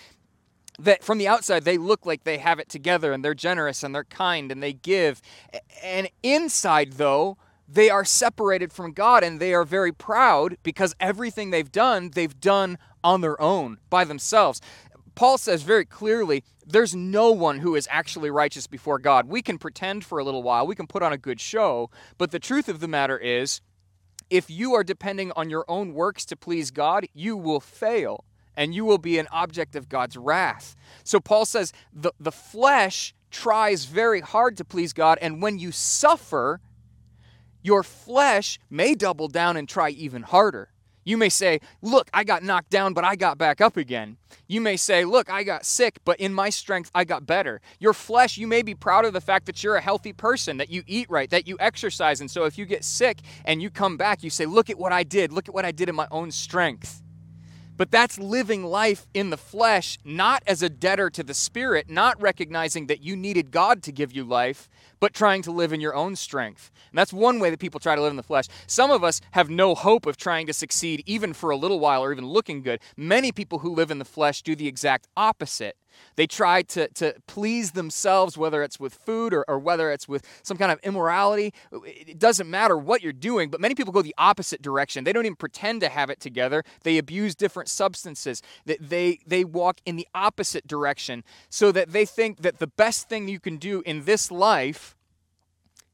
that 0.79 1.03
from 1.03 1.17
the 1.17 1.27
outside 1.27 1.63
they 1.63 1.77
look 1.77 2.05
like 2.05 2.24
they 2.24 2.38
have 2.38 2.60
it 2.60 2.69
together 2.69 3.12
and 3.12 3.24
they're 3.24 3.34
generous 3.34 3.84
and 3.84 3.93
they're 3.93 4.03
kind 4.03 4.51
and 4.51 4.62
they 4.62 4.74
give. 4.74 5.22
And 5.84 6.10
inside, 6.24 6.93
though, 6.93 7.38
they 7.67 7.89
are 7.89 8.05
separated 8.05 8.72
from 8.72 8.93
God 8.93 9.24
and 9.24 9.39
they 9.39 9.53
are 9.53 9.65
very 9.65 9.91
proud 9.91 10.57
because 10.63 10.96
everything 11.00 11.50
they've 11.50 11.72
done, 11.72 12.12
they've 12.12 12.39
done 12.39 12.77
on 13.03 13.22
their 13.22 13.39
own, 13.41 13.77
by 13.89 14.03
themselves. 14.03 14.62
Paul 15.15 15.38
says 15.38 15.63
very 15.63 15.86
clearly 15.86 16.43
there's 16.65 16.96
no 16.96 17.31
one 17.31 17.60
who 17.60 17.75
is 17.75 17.88
actually 17.89 18.29
righteous 18.29 18.67
before 18.67 19.00
God. 19.00 19.27
We 19.27 19.41
can 19.41 19.57
pretend 19.57 20.05
for 20.05 20.19
a 20.19 20.24
little 20.24 20.43
while, 20.43 20.67
we 20.67 20.75
can 20.75 20.88
put 20.88 21.01
on 21.01 21.12
a 21.12 21.17
good 21.17 21.41
show, 21.41 21.89
but 22.17 22.31
the 22.31 22.39
truth 22.39 22.69
of 22.69 22.79
the 22.79 22.88
matter 22.88 23.17
is 23.17 23.62
if 24.29 24.50
you 24.50 24.74
are 24.74 24.84
depending 24.84 25.31
on 25.36 25.50
your 25.50 25.65
own 25.67 25.93
works 25.93 26.25
to 26.25 26.36
please 26.36 26.69
God, 26.69 27.07
you 27.13 27.36
will 27.36 27.60
fail 27.60 28.25
and 28.58 28.76
you 28.76 28.84
will 28.84 28.98
be 28.98 29.20
an 29.20 29.28
object 29.32 29.78
of 29.78 29.88
God's 29.88 30.18
wrath. 30.18 30.76
So 31.06 31.22
Paul 31.22 31.46
says 31.46 31.72
the, 31.94 32.12
the 32.20 32.32
flesh 32.32 33.14
tries 33.32 33.86
very 33.86 34.20
hard 34.20 34.58
to 34.58 34.66
please 34.66 34.92
God, 34.92 35.20
and 35.22 35.42
when 35.42 35.60
you 35.60 35.72
suffer, 35.72 36.60
your 37.62 37.84
flesh 37.84 38.60
may 38.70 38.96
double 38.96 39.28
down 39.28 39.56
and 39.56 39.70
try 39.70 39.90
even 39.90 40.24
harder. 40.24 40.70
You 41.04 41.16
may 41.16 41.30
say, 41.30 41.62
Look, 41.82 42.10
I 42.14 42.26
got 42.26 42.44
knocked 42.44 42.70
down, 42.70 42.94
but 42.94 43.06
I 43.06 43.16
got 43.16 43.38
back 43.38 43.62
up 43.62 43.78
again. 43.78 44.18
You 44.46 44.60
may 44.60 44.76
say, 44.76 45.06
Look, 45.06 45.30
I 45.32 45.44
got 45.44 45.66
sick, 45.66 46.00
but 46.04 46.20
in 46.20 46.34
my 46.34 46.50
strength, 46.50 46.92
I 46.94 47.06
got 47.06 47.26
better. 47.26 47.62
Your 47.80 47.94
flesh, 47.94 48.38
you 48.38 48.46
may 48.46 48.62
be 48.62 48.76
proud 48.76 49.06
of 49.06 49.14
the 49.14 49.22
fact 49.22 49.46
that 49.46 49.64
you're 49.64 49.78
a 49.78 49.82
healthy 49.82 50.12
person, 50.12 50.58
that 50.58 50.70
you 50.70 50.84
eat 50.86 51.10
right, 51.10 51.30
that 51.30 51.48
you 51.48 51.56
exercise. 51.62 52.20
And 52.20 52.30
so 52.30 52.44
if 52.44 52.58
you 52.58 52.66
get 52.66 52.84
sick 52.84 53.20
and 53.46 53.62
you 53.62 53.70
come 53.70 53.96
back, 53.96 54.22
you 54.22 54.30
say, 54.30 54.46
Look 54.46 54.70
at 54.70 54.78
what 54.78 54.92
I 54.92 55.04
did. 55.04 55.32
Look 55.32 55.48
at 55.48 55.54
what 55.54 55.64
I 55.64 55.72
did 55.72 55.88
in 55.88 55.96
my 55.96 56.08
own 56.12 56.30
strength. 56.30 57.02
But 57.77 57.91
that's 57.91 58.17
living 58.17 58.63
life 58.63 59.07
in 59.13 59.29
the 59.29 59.38
flesh, 59.38 60.00
not 60.03 60.43
as 60.48 60.63
a 60.63 60.69
debtor 60.69 61.10
to 61.12 61.24
the 61.24 61.34
spirit, 61.36 61.89
not 61.89 62.19
recognizing 62.19 62.88
that 62.88 63.03
you 63.03 63.15
needed 63.15 63.51
God 63.51 63.84
to 63.84 63.91
give 63.91 64.12
you 64.12 64.24
life, 64.24 64.67
but 65.00 65.13
trying 65.13 65.43
to 65.43 65.51
live 65.51 65.72
in 65.72 65.79
your 65.79 65.93
own 65.93 66.15
strength. 66.15 66.72
And 66.91 66.98
that's 66.98 67.13
one 67.13 67.39
way 67.39 67.51
that 67.51 67.60
people 67.60 67.79
try 67.79 67.96
to 67.96 68.01
live 68.01 68.12
in 68.12 68.17
the 68.17 68.24
flesh. 68.24 68.48
Some 68.65 68.89
of 68.89 69.03
us 69.03 69.22
have 69.31 69.50
no 69.50 69.75
hope 69.75 70.07
of 70.07 70.17
trying 70.17 70.48
to 70.48 70.53
succeed 70.53 71.03
even 71.05 71.34
for 71.34 71.51
a 71.51 71.57
little 71.57 71.79
while 71.79 72.03
or 72.03 72.12
even 72.12 72.25
looking 72.25 72.63
good. 72.63 72.81
Many 72.98 73.31
people 73.31 73.60
who 73.60 73.75
live 73.75 73.91
in 73.91 74.00
the 74.00 74.05
flesh 74.05 74.41
do 74.41 74.55
the 74.55 74.67
exact 74.67 75.07
opposite. 75.15 75.77
They 76.16 76.27
try 76.27 76.62
to, 76.63 76.88
to 76.89 77.16
please 77.27 77.72
themselves, 77.72 78.38
whether 78.38 78.63
it's 78.63 78.80
with 78.80 78.94
food 78.96 79.34
or, 79.34 79.46
or 79.48 79.60
whether 79.60 79.92
it's 79.92 80.08
with 80.08 80.25
some 80.44 80.58
kind 80.58 80.72
of 80.72 80.80
immorality. 80.84 81.54
It 81.72 82.20
doesn't 82.20 82.50
matter 82.50 82.77
what 82.77 83.01
you're 83.01 83.13
doing, 83.13 83.50
but 83.50 83.62
many 83.62 83.75
people 83.75 83.94
go 83.94 84.01
the 84.01 84.16
opposite 84.18 84.62
direction. 84.62 85.04
They 85.04 85.13
don't 85.13 85.25
even 85.25 85.36
pretend 85.36 85.82
to 85.82 85.89
have 85.89 86.10
it 86.10 86.20
together. 86.20 86.63
They 86.84 86.98
abuse 86.98 87.36
different 87.36 87.70
substances. 87.70 88.42
They, 88.66 89.20
they 89.25 89.44
walk 89.44 89.80
in 89.86 89.96
the 89.96 90.08
opposite 90.16 90.68
direction 90.68 91.24
so 91.50 91.72
that 91.72 91.92
they 91.92 92.06
think 92.06 92.42
that 92.42 92.60
the 92.60 92.68
best 92.68 93.10
thing 93.10 93.27
you 93.27 93.39
can 93.39 93.58
do 93.58 93.82
in 93.86 94.06
this 94.06 94.32
life 94.32 94.96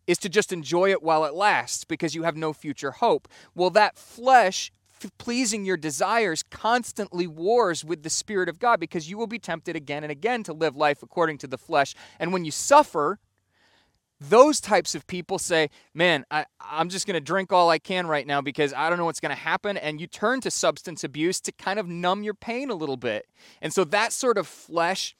is 0.07 0.17
to 0.19 0.29
just 0.29 0.51
enjoy 0.51 0.91
it 0.91 1.01
while 1.01 1.25
it 1.25 1.33
lasts 1.33 1.83
because 1.83 2.13
you 2.13 2.23
have 2.23 2.35
no 2.35 2.53
future 2.53 2.91
hope. 2.91 3.27
Well, 3.55 3.69
that 3.71 3.97
flesh 3.97 4.71
pleasing 5.17 5.65
your 5.65 5.77
desires 5.77 6.43
constantly 6.43 7.27
wars 7.27 7.83
with 7.83 8.03
the 8.03 8.09
Spirit 8.09 8.49
of 8.49 8.59
God 8.59 8.79
because 8.79 9.09
you 9.09 9.17
will 9.17 9.27
be 9.27 9.39
tempted 9.39 9.75
again 9.75 10.03
and 10.03 10.11
again 10.11 10.43
to 10.43 10.53
live 10.53 10.75
life 10.75 11.03
according 11.03 11.37
to 11.39 11.47
the 11.47 11.57
flesh. 11.57 11.95
And 12.19 12.33
when 12.33 12.45
you 12.45 12.51
suffer, 12.51 13.19
those 14.19 14.61
types 14.61 14.95
of 14.95 15.05
people 15.07 15.37
say, 15.37 15.69
Man, 15.93 16.25
I, 16.31 16.45
I'm 16.61 16.89
just 16.89 17.05
going 17.05 17.15
to 17.15 17.21
drink 17.21 17.51
all 17.51 17.69
I 17.69 17.79
can 17.79 18.07
right 18.07 18.25
now 18.25 18.41
because 18.41 18.73
I 18.73 18.89
don't 18.89 18.97
know 18.97 19.05
what's 19.05 19.19
going 19.19 19.35
to 19.35 19.41
happen. 19.41 19.77
And 19.77 19.99
you 19.99 20.07
turn 20.07 20.41
to 20.41 20.51
substance 20.51 21.03
abuse 21.03 21.39
to 21.41 21.51
kind 21.51 21.79
of 21.79 21.87
numb 21.87 22.23
your 22.23 22.33
pain 22.33 22.69
a 22.69 22.75
little 22.75 22.97
bit. 22.97 23.27
And 23.61 23.73
so 23.73 23.83
that 23.85 24.13
sort 24.13 24.37
of 24.37 24.47
flesh 24.47 25.15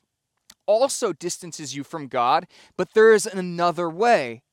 also 0.66 1.13
distances 1.13 1.75
you 1.75 1.84
from 1.84 2.08
God, 2.08 2.48
but 2.78 2.94
there 2.94 3.13
is 3.13 3.25
another 3.25 3.90
way. 3.90 4.44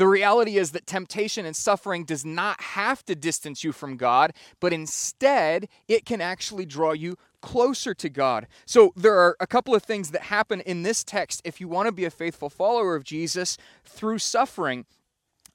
The 0.00 0.08
reality 0.08 0.56
is 0.56 0.70
that 0.70 0.86
temptation 0.86 1.44
and 1.44 1.54
suffering 1.54 2.04
does 2.04 2.24
not 2.24 2.58
have 2.62 3.04
to 3.04 3.14
distance 3.14 3.62
you 3.62 3.70
from 3.70 3.98
God, 3.98 4.32
but 4.58 4.72
instead, 4.72 5.68
it 5.88 6.06
can 6.06 6.22
actually 6.22 6.64
draw 6.64 6.92
you 6.92 7.18
closer 7.42 7.92
to 7.92 8.08
God. 8.08 8.46
So, 8.64 8.94
there 8.96 9.18
are 9.18 9.36
a 9.40 9.46
couple 9.46 9.74
of 9.74 9.82
things 9.82 10.12
that 10.12 10.22
happen 10.22 10.62
in 10.62 10.84
this 10.84 11.04
text 11.04 11.42
if 11.44 11.60
you 11.60 11.68
want 11.68 11.84
to 11.84 11.92
be 11.92 12.06
a 12.06 12.10
faithful 12.10 12.48
follower 12.48 12.96
of 12.96 13.04
Jesus 13.04 13.58
through 13.84 14.20
suffering. 14.20 14.86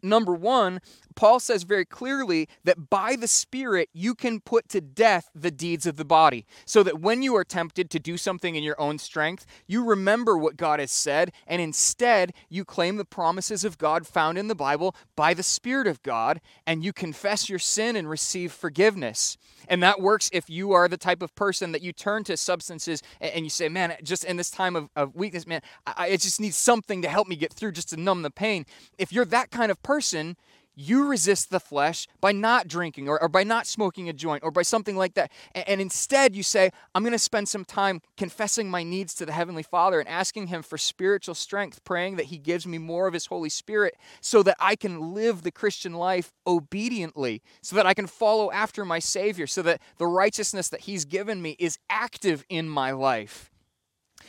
Number 0.01 0.33
one, 0.33 0.81
Paul 1.15 1.39
says 1.39 1.63
very 1.63 1.85
clearly 1.85 2.49
that 2.63 2.89
by 2.89 3.15
the 3.15 3.27
Spirit 3.27 3.89
you 3.93 4.13
can 4.13 4.41
put 4.41 4.67
to 4.69 4.81
death 4.81 5.29
the 5.33 5.51
deeds 5.51 5.85
of 5.85 5.95
the 5.95 6.05
body. 6.05 6.45
So 6.65 6.83
that 6.83 6.99
when 6.99 7.21
you 7.21 7.35
are 7.35 7.43
tempted 7.43 7.89
to 7.89 7.99
do 7.99 8.17
something 8.17 8.55
in 8.55 8.63
your 8.63 8.79
own 8.79 8.97
strength, 8.97 9.45
you 9.67 9.83
remember 9.83 10.37
what 10.37 10.57
God 10.57 10.79
has 10.79 10.91
said, 10.91 11.31
and 11.47 11.61
instead 11.61 12.33
you 12.49 12.65
claim 12.65 12.97
the 12.97 13.05
promises 13.05 13.63
of 13.63 13.77
God 13.77 14.05
found 14.05 14.37
in 14.37 14.47
the 14.47 14.55
Bible 14.55 14.95
by 15.15 15.33
the 15.33 15.43
Spirit 15.43 15.87
of 15.87 16.03
God, 16.03 16.41
and 16.67 16.83
you 16.83 16.91
confess 16.91 17.49
your 17.49 17.59
sin 17.59 17.95
and 17.95 18.09
receive 18.09 18.51
forgiveness. 18.51 19.37
And 19.67 19.81
that 19.81 19.99
works 19.99 20.29
if 20.31 20.49
you 20.49 20.73
are 20.73 20.87
the 20.87 20.97
type 20.97 21.21
of 21.21 21.33
person 21.35 21.71
that 21.71 21.81
you 21.81 21.91
turn 21.91 22.23
to 22.25 22.37
substances 22.37 23.01
and 23.19 23.45
you 23.45 23.49
say, 23.49 23.69
man, 23.69 23.95
just 24.03 24.23
in 24.23 24.37
this 24.37 24.51
time 24.51 24.75
of, 24.75 24.89
of 24.95 25.15
weakness, 25.15 25.47
man, 25.47 25.61
I, 25.87 26.09
I 26.11 26.17
just 26.17 26.39
need 26.39 26.53
something 26.53 27.01
to 27.01 27.09
help 27.09 27.27
me 27.27 27.35
get 27.35 27.53
through 27.53 27.71
just 27.71 27.89
to 27.89 27.97
numb 27.97 28.21
the 28.21 28.29
pain. 28.29 28.65
If 28.97 29.11
you're 29.11 29.25
that 29.25 29.51
kind 29.51 29.71
of 29.71 29.81
person, 29.85 30.35
you 30.75 31.07
resist 31.07 31.51
the 31.51 31.59
flesh 31.59 32.07
by 32.19 32.31
not 32.31 32.67
drinking 32.67 33.07
or, 33.07 33.21
or 33.21 33.29
by 33.29 33.43
not 33.43 33.65
smoking 33.65 34.09
a 34.09 34.13
joint 34.13 34.43
or 34.43 34.51
by 34.51 34.61
something 34.61 34.95
like 34.95 35.13
that. 35.13 35.31
And, 35.53 35.69
and 35.69 35.81
instead, 35.81 36.35
you 36.35 36.43
say, 36.43 36.71
I'm 36.93 37.03
going 37.03 37.13
to 37.13 37.19
spend 37.19 37.47
some 37.47 37.63
time 37.63 38.01
confessing 38.17 38.69
my 38.69 38.83
needs 38.83 39.13
to 39.15 39.25
the 39.25 39.31
Heavenly 39.31 39.63
Father 39.63 39.99
and 39.99 40.09
asking 40.09 40.47
Him 40.47 40.63
for 40.63 40.77
spiritual 40.77 41.35
strength, 41.35 41.83
praying 41.83 42.17
that 42.17 42.25
He 42.25 42.37
gives 42.37 42.67
me 42.67 42.77
more 42.77 43.07
of 43.07 43.13
His 43.13 43.27
Holy 43.27 43.49
Spirit 43.49 43.95
so 44.21 44.43
that 44.43 44.57
I 44.59 44.75
can 44.75 45.13
live 45.13 45.43
the 45.43 45.51
Christian 45.51 45.93
life 45.93 46.33
obediently, 46.45 47.41
so 47.61 47.75
that 47.75 47.85
I 47.85 47.93
can 47.93 48.07
follow 48.07 48.51
after 48.51 48.83
my 48.83 48.99
Savior, 48.99 49.47
so 49.47 49.61
that 49.61 49.81
the 49.97 50.07
righteousness 50.07 50.67
that 50.69 50.81
He's 50.81 51.05
given 51.05 51.41
me 51.41 51.55
is 51.59 51.77
active 51.89 52.43
in 52.49 52.67
my 52.67 52.91
life. 52.91 53.51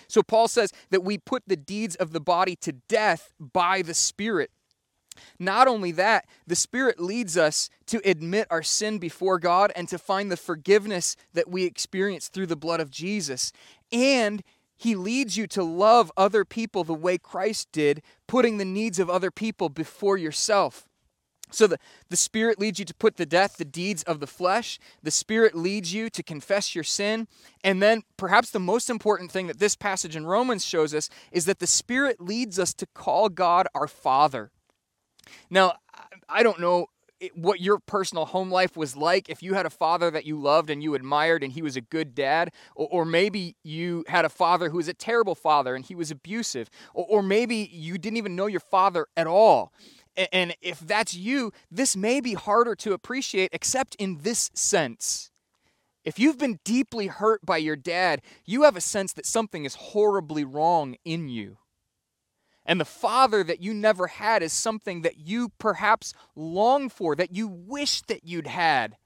So 0.08 0.22
Paul 0.22 0.46
says 0.46 0.72
that 0.90 1.02
we 1.02 1.18
put 1.18 1.42
the 1.46 1.56
deeds 1.56 1.96
of 1.96 2.12
the 2.12 2.20
body 2.20 2.54
to 2.56 2.72
death 2.72 3.32
by 3.40 3.82
the 3.82 3.94
Spirit. 3.94 4.50
Not 5.38 5.68
only 5.68 5.92
that, 5.92 6.26
the 6.46 6.56
Spirit 6.56 7.00
leads 7.00 7.36
us 7.36 7.70
to 7.86 8.00
admit 8.04 8.46
our 8.50 8.62
sin 8.62 8.98
before 8.98 9.38
God 9.38 9.72
and 9.76 9.88
to 9.88 9.98
find 9.98 10.30
the 10.30 10.36
forgiveness 10.36 11.16
that 11.34 11.48
we 11.48 11.64
experience 11.64 12.28
through 12.28 12.46
the 12.46 12.56
blood 12.56 12.80
of 12.80 12.90
Jesus. 12.90 13.52
And 13.92 14.42
He 14.76 14.94
leads 14.94 15.36
you 15.36 15.46
to 15.48 15.62
love 15.62 16.12
other 16.16 16.44
people 16.44 16.84
the 16.84 16.94
way 16.94 17.18
Christ 17.18 17.68
did, 17.72 18.02
putting 18.26 18.58
the 18.58 18.64
needs 18.64 18.98
of 18.98 19.10
other 19.10 19.30
people 19.30 19.68
before 19.68 20.16
yourself. 20.16 20.86
So 21.50 21.66
the, 21.66 21.78
the 22.08 22.16
Spirit 22.16 22.58
leads 22.58 22.78
you 22.78 22.84
to 22.84 22.94
put 22.94 23.16
to 23.16 23.26
death 23.26 23.56
the 23.56 23.64
deeds 23.64 24.02
of 24.02 24.20
the 24.20 24.26
flesh. 24.26 24.78
The 25.02 25.10
Spirit 25.10 25.54
leads 25.54 25.94
you 25.94 26.10
to 26.10 26.22
confess 26.22 26.74
your 26.74 26.84
sin. 26.84 27.28
And 27.62 27.80
then, 27.80 28.02
perhaps 28.16 28.50
the 28.50 28.58
most 28.58 28.90
important 28.90 29.30
thing 29.30 29.46
that 29.46 29.60
this 29.60 29.76
passage 29.76 30.16
in 30.16 30.26
Romans 30.26 30.64
shows 30.64 30.92
us 30.92 31.08
is 31.30 31.44
that 31.44 31.60
the 31.60 31.66
Spirit 31.66 32.20
leads 32.20 32.58
us 32.58 32.74
to 32.74 32.86
call 32.86 33.28
God 33.28 33.68
our 33.74 33.86
Father. 33.86 34.50
Now, 35.50 35.74
I 36.28 36.42
don't 36.42 36.60
know 36.60 36.86
what 37.34 37.60
your 37.60 37.78
personal 37.78 38.26
home 38.26 38.50
life 38.50 38.76
was 38.76 38.94
like 38.94 39.30
if 39.30 39.42
you 39.42 39.54
had 39.54 39.64
a 39.64 39.70
father 39.70 40.10
that 40.10 40.26
you 40.26 40.38
loved 40.38 40.68
and 40.68 40.82
you 40.82 40.94
admired 40.94 41.42
and 41.42 41.52
he 41.52 41.62
was 41.62 41.76
a 41.76 41.80
good 41.80 42.14
dad 42.14 42.52
or, 42.74 43.06
maybe 43.06 43.56
you 43.62 44.04
had 44.08 44.24
a 44.24 44.28
father 44.28 44.68
who 44.68 44.76
was 44.76 44.88
a 44.88 44.94
terrible 44.94 45.34
father 45.34 45.74
and 45.74 45.86
he 45.86 45.94
was 45.94 46.10
abusive 46.10 46.68
or 46.92 47.22
maybe 47.22 47.70
you 47.72 47.96
didn't 47.96 48.18
even 48.18 48.36
know 48.36 48.46
your 48.46 48.60
father 48.60 49.06
at 49.16 49.26
all. 49.26 49.72
And 50.32 50.54
if 50.60 50.80
that's 50.80 51.14
you 51.14 51.52
this 51.70 51.96
may 51.96 52.20
be 52.20 52.34
harder 52.34 52.74
to 52.76 52.92
appreciate 52.92 53.50
except 53.52 53.94
in 53.94 54.18
this 54.18 54.50
sense. 54.54 55.30
If 56.04 56.18
you've 56.18 56.38
been 56.38 56.60
deeply 56.64 57.06
hurt 57.06 57.44
by 57.46 57.56
your 57.56 57.76
dad 57.76 58.20
you 58.44 58.64
have 58.64 58.76
a 58.76 58.80
sense 58.82 59.14
that 59.14 59.24
something 59.24 59.64
is 59.64 59.74
horribly 59.74 60.44
wrong 60.44 60.96
in 61.04 61.28
you 61.28 61.56
and 62.66 62.80
the 62.80 62.84
Father 62.84 63.42
that 63.44 63.62
you 63.62 63.72
never 63.72 64.08
had 64.08 64.42
is 64.42 64.52
something 64.52 65.02
that 65.02 65.18
you 65.18 65.50
perhaps 65.58 66.12
long 66.34 66.88
for, 66.88 67.14
that 67.16 67.34
you 67.34 67.48
wish 67.48 68.02
that 68.02 68.24
you'd 68.24 68.48
had. 68.48 68.96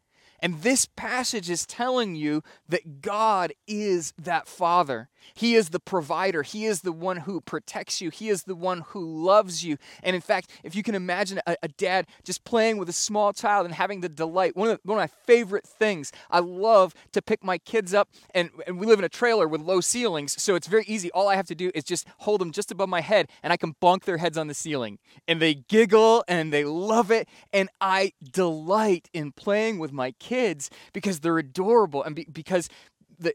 And 0.42 0.62
this 0.62 0.86
passage 0.86 1.50
is 1.50 1.66
telling 1.66 2.16
you 2.16 2.42
that 2.68 3.02
God 3.02 3.52
is 3.66 4.14
that 4.18 4.48
Father. 4.48 5.10
He 5.34 5.54
is 5.54 5.70
the 5.70 5.80
provider. 5.80 6.42
He 6.42 6.66
is 6.66 6.82
the 6.82 6.92
one 6.92 7.18
who 7.18 7.40
protects 7.40 8.00
you. 8.00 8.10
He 8.10 8.28
is 8.28 8.44
the 8.44 8.54
one 8.54 8.82
who 8.88 9.04
loves 9.04 9.64
you. 9.64 9.76
And 10.02 10.14
in 10.14 10.22
fact, 10.22 10.50
if 10.64 10.74
you 10.74 10.82
can 10.82 10.94
imagine 10.94 11.40
a, 11.46 11.56
a 11.62 11.68
dad 11.68 12.06
just 12.24 12.44
playing 12.44 12.78
with 12.78 12.88
a 12.88 12.92
small 12.92 13.32
child 13.32 13.66
and 13.66 13.74
having 13.74 14.00
the 14.00 14.08
delight, 14.08 14.56
one 14.56 14.70
of, 14.70 14.76
the, 14.76 14.88
one 14.88 14.98
of 14.98 15.02
my 15.02 15.16
favorite 15.26 15.66
things, 15.66 16.12
I 16.30 16.40
love 16.40 16.94
to 17.12 17.22
pick 17.22 17.44
my 17.44 17.58
kids 17.58 17.94
up, 17.94 18.08
and, 18.34 18.50
and 18.66 18.78
we 18.78 18.86
live 18.86 18.98
in 18.98 19.04
a 19.04 19.08
trailer 19.08 19.46
with 19.46 19.60
low 19.60 19.80
ceilings, 19.80 20.40
so 20.40 20.54
it's 20.54 20.66
very 20.66 20.84
easy. 20.86 21.10
All 21.12 21.28
I 21.28 21.36
have 21.36 21.46
to 21.46 21.54
do 21.54 21.70
is 21.74 21.84
just 21.84 22.06
hold 22.18 22.40
them 22.40 22.52
just 22.52 22.70
above 22.70 22.88
my 22.88 23.00
head, 23.00 23.28
and 23.42 23.52
I 23.52 23.56
can 23.56 23.74
bonk 23.80 24.04
their 24.04 24.18
heads 24.18 24.38
on 24.38 24.46
the 24.46 24.54
ceiling. 24.54 24.98
And 25.28 25.40
they 25.40 25.54
giggle 25.54 26.24
and 26.28 26.52
they 26.52 26.64
love 26.64 27.10
it. 27.10 27.28
And 27.52 27.68
I 27.80 28.12
delight 28.32 29.08
in 29.12 29.32
playing 29.32 29.78
with 29.78 29.92
my 29.92 30.12
kids 30.12 30.70
because 30.92 31.20
they're 31.20 31.38
adorable 31.38 32.02
and 32.02 32.14
be, 32.14 32.26
because 32.30 32.68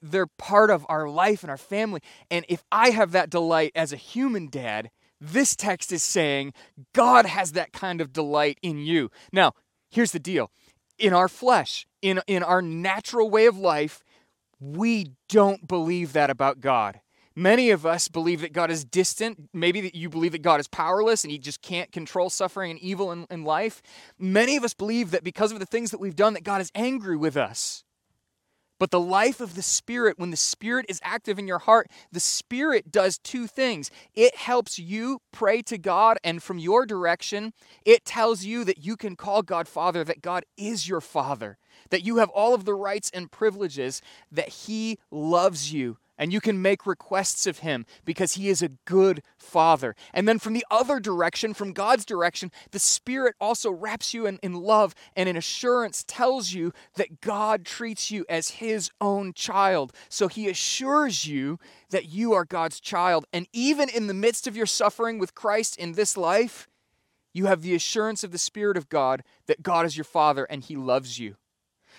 they're 0.02 0.28
part 0.28 0.70
of 0.70 0.86
our 0.90 1.08
life 1.08 1.44
and 1.44 1.50
our 1.50 1.58
family. 1.58 2.02
And 2.30 2.46
if 2.50 2.64
I 2.72 2.90
have 2.90 3.12
that 3.12 3.30
delight 3.30 3.72
as 3.76 3.94
a 3.94 3.98
human 3.98 4.50
dad, 4.50 4.90
this 5.22 5.56
text 5.56 5.92
is 5.92 6.04
saying 6.04 6.54
God 6.94 7.26
has 7.26 7.54
that 7.54 7.72
kind 7.72 8.02
of 8.02 8.14
delight 8.14 8.58
in 8.62 8.80
you. 8.80 9.10
Now, 9.32 9.54
here's 9.90 10.12
the 10.12 10.20
deal 10.20 10.52
in 10.98 11.14
our 11.14 11.28
flesh, 11.28 11.86
in, 12.02 12.22
in 12.28 12.44
our 12.44 12.62
natural 12.62 13.30
way 13.30 13.46
of 13.46 13.58
life, 13.58 14.04
we 14.60 15.12
don't 15.30 15.68
believe 15.68 16.14
that 16.14 16.30
about 16.30 16.62
God. 16.62 17.02
Many 17.36 17.70
of 17.72 17.86
us 17.86 18.08
believe 18.08 18.40
that 18.42 18.54
God 18.54 18.72
is 18.72 18.86
distant. 18.86 19.50
Maybe 19.54 19.82
that 19.82 19.94
you 19.94 20.10
believe 20.10 20.32
that 20.32 20.42
God 20.42 20.62
is 20.62 20.70
powerless 20.70 21.26
and 21.26 21.32
he 21.32 21.38
just 21.38 21.62
can't 21.62 21.92
control 21.92 22.30
suffering 22.30 22.72
and 22.72 22.80
evil 22.80 23.12
in, 23.12 23.28
in 23.30 23.44
life. 23.44 23.82
Many 24.18 24.56
of 24.56 24.64
us 24.64 24.74
believe 24.74 25.12
that 25.12 25.24
because 25.24 25.52
of 25.52 25.60
the 25.60 25.66
things 25.66 25.92
that 25.92 26.00
we've 26.00 26.16
done, 26.16 26.34
that 26.34 26.46
God 26.46 26.62
is 26.62 26.72
angry 26.74 27.18
with 27.18 27.36
us. 27.36 27.84
But 28.86 28.92
the 28.92 29.00
life 29.00 29.42
of 29.42 29.56
the 29.56 29.64
Spirit, 29.64 30.20
when 30.20 30.30
the 30.30 30.38
Spirit 30.38 30.86
is 30.88 31.02
active 31.04 31.40
in 31.40 31.48
your 31.48 31.58
heart, 31.58 31.90
the 32.12 32.20
Spirit 32.20 32.92
does 32.92 33.18
two 33.18 33.48
things. 33.48 33.90
It 34.14 34.36
helps 34.36 34.78
you 34.78 35.22
pray 35.32 35.64
to 35.64 35.80
God, 35.80 36.20
and 36.24 36.44
from 36.44 36.60
your 36.60 36.86
direction, 36.86 37.54
it 37.84 38.06
tells 38.06 38.44
you 38.46 38.64
that 38.64 38.86
you 38.86 38.96
can 38.96 39.16
call 39.16 39.42
God 39.42 39.68
Father, 39.68 40.04
that 40.04 40.22
God 40.22 40.46
is 40.56 40.88
your 40.88 41.02
Father, 41.02 41.58
that 41.90 42.06
you 42.06 42.18
have 42.18 42.30
all 42.30 42.54
of 42.54 42.66
the 42.66 42.76
rights 42.76 43.10
and 43.12 43.32
privileges, 43.32 44.04
that 44.32 44.50
He 44.50 45.00
loves 45.10 45.74
you 45.74 45.98
and 46.18 46.32
you 46.32 46.42
can 46.42 46.62
make 46.62 46.86
requests 46.86 47.48
of 47.48 47.60
him 47.60 47.86
because 48.04 48.34
he 48.34 48.50
is 48.50 48.62
a 48.62 48.70
good 48.86 49.22
father. 49.38 49.96
And 50.14 50.28
then 50.28 50.40
from 50.40 50.54
the 50.54 50.66
other 50.72 51.00
direction, 51.00 51.54
from 51.54 51.74
God's 51.74 52.06
direction, 52.06 52.52
the 52.72 52.80
Spirit 52.80 53.36
also 53.40 53.72
wraps 53.72 54.14
you 54.14 54.26
in, 54.26 54.40
in 54.42 54.54
love 54.54 54.96
and 55.16 55.28
in 55.28 55.36
assurance 55.36 56.04
tells 56.08 56.54
you 56.54 56.74
that 56.96 57.22
God 57.22 57.66
treats 57.66 58.12
you 58.12 58.26
as 58.30 58.50
his 58.50 58.90
own 59.02 59.34
child. 59.34 59.94
So 60.10 60.28
he 60.28 60.50
assures 60.50 61.26
you 61.26 61.60
that 61.90 62.10
you 62.10 62.34
are 62.34 62.46
God's 62.46 62.80
child. 62.80 63.26
And 63.34 63.48
even 63.54 63.90
in 63.90 64.08
the 64.08 64.14
midst 64.14 64.48
of 64.48 64.56
your 64.58 64.66
suffering 64.66 65.20
with 65.20 65.36
Christ 65.36 65.78
in 65.78 65.94
this 65.94 66.18
life, 66.18 66.68
you 67.34 67.48
have 67.48 67.62
the 67.62 67.76
assurance 67.76 68.24
of 68.24 68.32
the 68.32 68.38
Spirit 68.38 68.78
of 68.78 68.88
God 68.88 69.22
that 69.48 69.62
God 69.62 69.86
is 69.86 69.98
your 69.98 70.06
father 70.06 70.46
and 70.46 70.64
he 70.64 70.78
loves 70.78 71.20
you. 71.20 71.36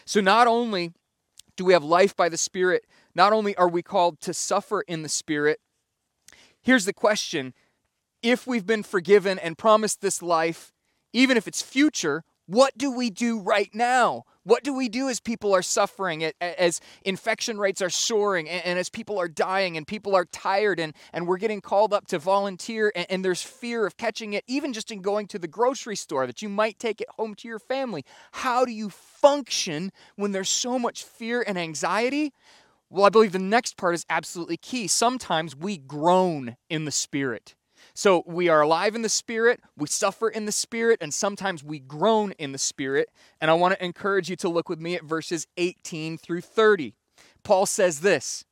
So 0.07 0.21
not 0.21 0.47
only 0.47 0.93
do 1.57 1.65
we 1.65 1.73
have 1.73 1.85
life 1.85 2.17
by 2.17 2.29
the 2.29 2.37
Spirit, 2.37 2.87
not 3.17 3.33
only 3.33 3.57
are 3.57 3.69
we 3.69 3.83
called 3.83 4.21
to 4.21 4.35
suffer 4.35 4.83
in 4.83 5.03
the 5.03 5.09
Spirit, 5.09 5.59
here's 6.61 6.85
the 6.85 6.93
question 6.93 7.55
if 8.23 8.47
we've 8.47 8.67
been 8.67 8.83
forgiven 8.83 9.39
and 9.39 9.57
promised 9.57 10.03
this 10.03 10.21
life, 10.21 10.73
even 11.13 11.37
if 11.37 11.49
it's 11.49 11.63
future, 11.63 12.25
what 12.47 12.77
do 12.77 12.91
we 12.91 13.11
do 13.11 13.41
right 13.41 13.71
now? 13.73 14.25
What 14.45 14.63
do 14.63 14.73
we 14.73 14.89
do 14.89 15.09
as 15.09 15.19
people 15.19 15.55
are 15.55 15.63
suffering, 15.63 16.31
as 16.41 16.81
infection 17.03 17.59
rates 17.59 17.83
are 17.83 17.91
soaring, 17.91 18.49
and 18.49 18.79
as 18.79 18.89
people 18.89 19.19
are 19.19 19.27
dying, 19.27 19.77
and 19.77 19.87
people 19.87 20.15
are 20.15 20.25
tired, 20.27 20.79
and, 20.79 20.95
and 21.13 21.27
we're 21.27 21.39
getting 21.39 21.61
called 21.61 21.93
up 21.93 22.07
to 22.09 22.19
volunteer, 22.19 22.93
and, 22.95 23.07
and 23.11 23.25
there's 23.25 23.43
fear 23.43 23.87
of 23.87 23.97
catching 23.97 24.35
it, 24.35 24.45
even 24.47 24.73
just 24.73 24.93
in 24.93 25.01
going 25.01 25.27
to 25.29 25.39
the 25.39 25.49
grocery 25.49 25.97
store, 25.97 26.27
that 26.27 26.43
you 26.43 26.49
might 26.49 26.79
take 26.79 27.01
it 27.01 27.09
home 27.17 27.35
to 27.37 27.49
your 27.49 27.59
family? 27.59 28.05
How 28.31 28.65
do 28.65 28.71
you 28.71 28.91
function 28.91 29.91
when 30.15 30.31
there's 30.31 30.51
so 30.51 30.79
much 30.79 31.03
fear 31.03 31.43
and 31.45 31.59
anxiety? 31.59 32.33
Well, 32.89 33.05
I 33.05 33.09
believe 33.09 33.33
the 33.33 33.39
next 33.39 33.77
part 33.77 33.95
is 33.95 34.07
absolutely 34.09 34.57
key. 34.57 34.87
Sometimes 34.87 35.57
we 35.57 35.77
groan 35.77 36.57
in 36.71 36.85
the 36.85 36.93
Spirit. 36.93 37.55
So 37.95 38.23
we 38.27 38.49
are 38.49 38.61
alive 38.61 38.95
in 38.95 39.03
the 39.03 39.09
Spirit, 39.09 39.61
we 39.77 39.87
suffer 39.87 40.29
in 40.29 40.45
the 40.45 40.53
Spirit, 40.53 40.99
and 41.01 41.13
sometimes 41.13 41.65
we 41.65 41.79
groan 41.79 42.33
in 42.33 42.53
the 42.53 42.59
Spirit. 42.59 43.09
And 43.41 43.51
I 43.51 43.55
want 43.55 43.75
to 43.75 43.85
encourage 43.85 44.29
you 44.29 44.37
to 44.37 44.49
look 44.49 44.69
with 44.69 44.81
me 44.81 44.95
at 44.95 45.05
verses 45.05 45.47
18 45.57 46.19
through 46.19 46.43
30. 46.43 46.95
Paul 47.43 47.67
says 47.67 48.01
this 48.01 48.45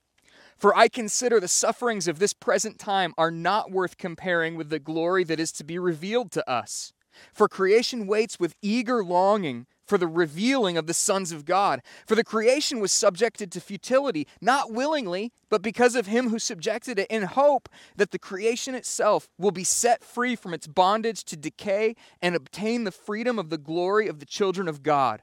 For 0.56 0.76
I 0.76 0.88
consider 0.88 1.40
the 1.40 1.48
sufferings 1.48 2.08
of 2.08 2.18
this 2.18 2.32
present 2.32 2.78
time 2.78 3.14
are 3.16 3.30
not 3.30 3.70
worth 3.70 3.98
comparing 3.98 4.56
with 4.56 4.70
the 4.70 4.78
glory 4.78 5.24
that 5.24 5.40
is 5.40 5.52
to 5.52 5.64
be 5.64 5.78
revealed 5.78 6.32
to 6.32 6.50
us. 6.50 6.92
For 7.32 7.48
creation 7.48 8.06
waits 8.06 8.40
with 8.40 8.56
eager 8.62 9.04
longing 9.04 9.66
for 9.86 9.98
the 9.98 10.06
revealing 10.06 10.76
of 10.76 10.86
the 10.86 10.94
sons 10.94 11.32
of 11.32 11.44
God. 11.44 11.82
For 12.06 12.14
the 12.14 12.24
creation 12.24 12.80
was 12.80 12.92
subjected 12.92 13.52
to 13.52 13.60
futility, 13.60 14.26
not 14.40 14.72
willingly, 14.72 15.32
but 15.48 15.62
because 15.62 15.94
of 15.94 16.06
him 16.06 16.30
who 16.30 16.38
subjected 16.38 16.98
it, 16.98 17.06
in 17.10 17.22
hope 17.22 17.68
that 17.96 18.10
the 18.10 18.18
creation 18.18 18.74
itself 18.74 19.28
will 19.38 19.50
be 19.50 19.64
set 19.64 20.02
free 20.02 20.36
from 20.36 20.54
its 20.54 20.66
bondage 20.66 21.24
to 21.24 21.36
decay 21.36 21.94
and 22.20 22.34
obtain 22.34 22.84
the 22.84 22.90
freedom 22.90 23.38
of 23.38 23.50
the 23.50 23.58
glory 23.58 24.08
of 24.08 24.18
the 24.18 24.26
children 24.26 24.68
of 24.68 24.82
God. 24.82 25.22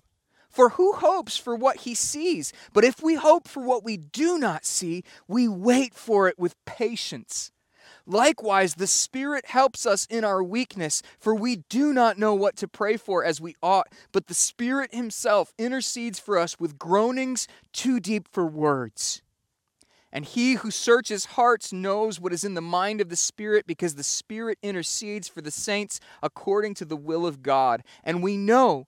For 0.51 0.69
who 0.69 0.93
hopes 0.93 1.37
for 1.37 1.55
what 1.55 1.77
he 1.77 1.95
sees? 1.95 2.51
But 2.73 2.83
if 2.83 3.01
we 3.01 3.15
hope 3.15 3.47
for 3.47 3.63
what 3.63 3.83
we 3.83 3.97
do 3.97 4.37
not 4.37 4.65
see, 4.65 5.03
we 5.27 5.47
wait 5.47 5.95
for 5.95 6.27
it 6.27 6.37
with 6.37 6.55
patience. 6.65 7.51
Likewise, 8.05 8.75
the 8.75 8.87
Spirit 8.87 9.45
helps 9.45 9.85
us 9.85 10.05
in 10.07 10.23
our 10.23 10.43
weakness, 10.43 11.01
for 11.19 11.33
we 11.35 11.57
do 11.69 11.93
not 11.93 12.17
know 12.17 12.33
what 12.33 12.57
to 12.57 12.67
pray 12.67 12.97
for 12.97 13.23
as 13.23 13.39
we 13.39 13.55
ought, 13.61 13.87
but 14.11 14.27
the 14.27 14.33
Spirit 14.33 14.93
Himself 14.93 15.53
intercedes 15.57 16.19
for 16.19 16.37
us 16.37 16.59
with 16.59 16.79
groanings 16.79 17.47
too 17.71 17.99
deep 17.99 18.27
for 18.27 18.45
words. 18.45 19.21
And 20.11 20.25
he 20.25 20.55
who 20.55 20.71
searches 20.71 21.23
hearts 21.25 21.71
knows 21.71 22.19
what 22.19 22.33
is 22.33 22.43
in 22.43 22.53
the 22.53 22.59
mind 22.61 22.99
of 22.99 23.07
the 23.07 23.15
Spirit, 23.15 23.65
because 23.65 23.95
the 23.95 24.03
Spirit 24.03 24.57
intercedes 24.61 25.29
for 25.29 25.41
the 25.41 25.51
saints 25.51 26.01
according 26.21 26.73
to 26.75 26.85
the 26.85 26.97
will 26.97 27.25
of 27.25 27.41
God. 27.41 27.83
And 28.03 28.21
we 28.21 28.35
know 28.35 28.87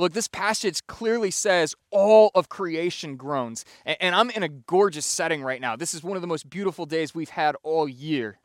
Look, 0.00 0.14
this 0.14 0.28
passage 0.28 0.86
clearly 0.86 1.30
says 1.30 1.74
all 1.90 2.30
of 2.34 2.48
creation 2.48 3.16
groans. 3.16 3.66
And 3.84 4.14
I'm 4.14 4.30
in 4.30 4.42
a 4.42 4.48
gorgeous 4.48 5.04
setting 5.04 5.42
right 5.42 5.60
now. 5.60 5.76
This 5.76 5.92
is 5.92 6.02
one 6.02 6.16
of 6.16 6.22
the 6.22 6.26
most 6.26 6.48
beautiful 6.48 6.86
days 6.86 7.14
we've 7.14 7.28
had 7.28 7.54
all 7.62 7.86
year. 7.86 8.40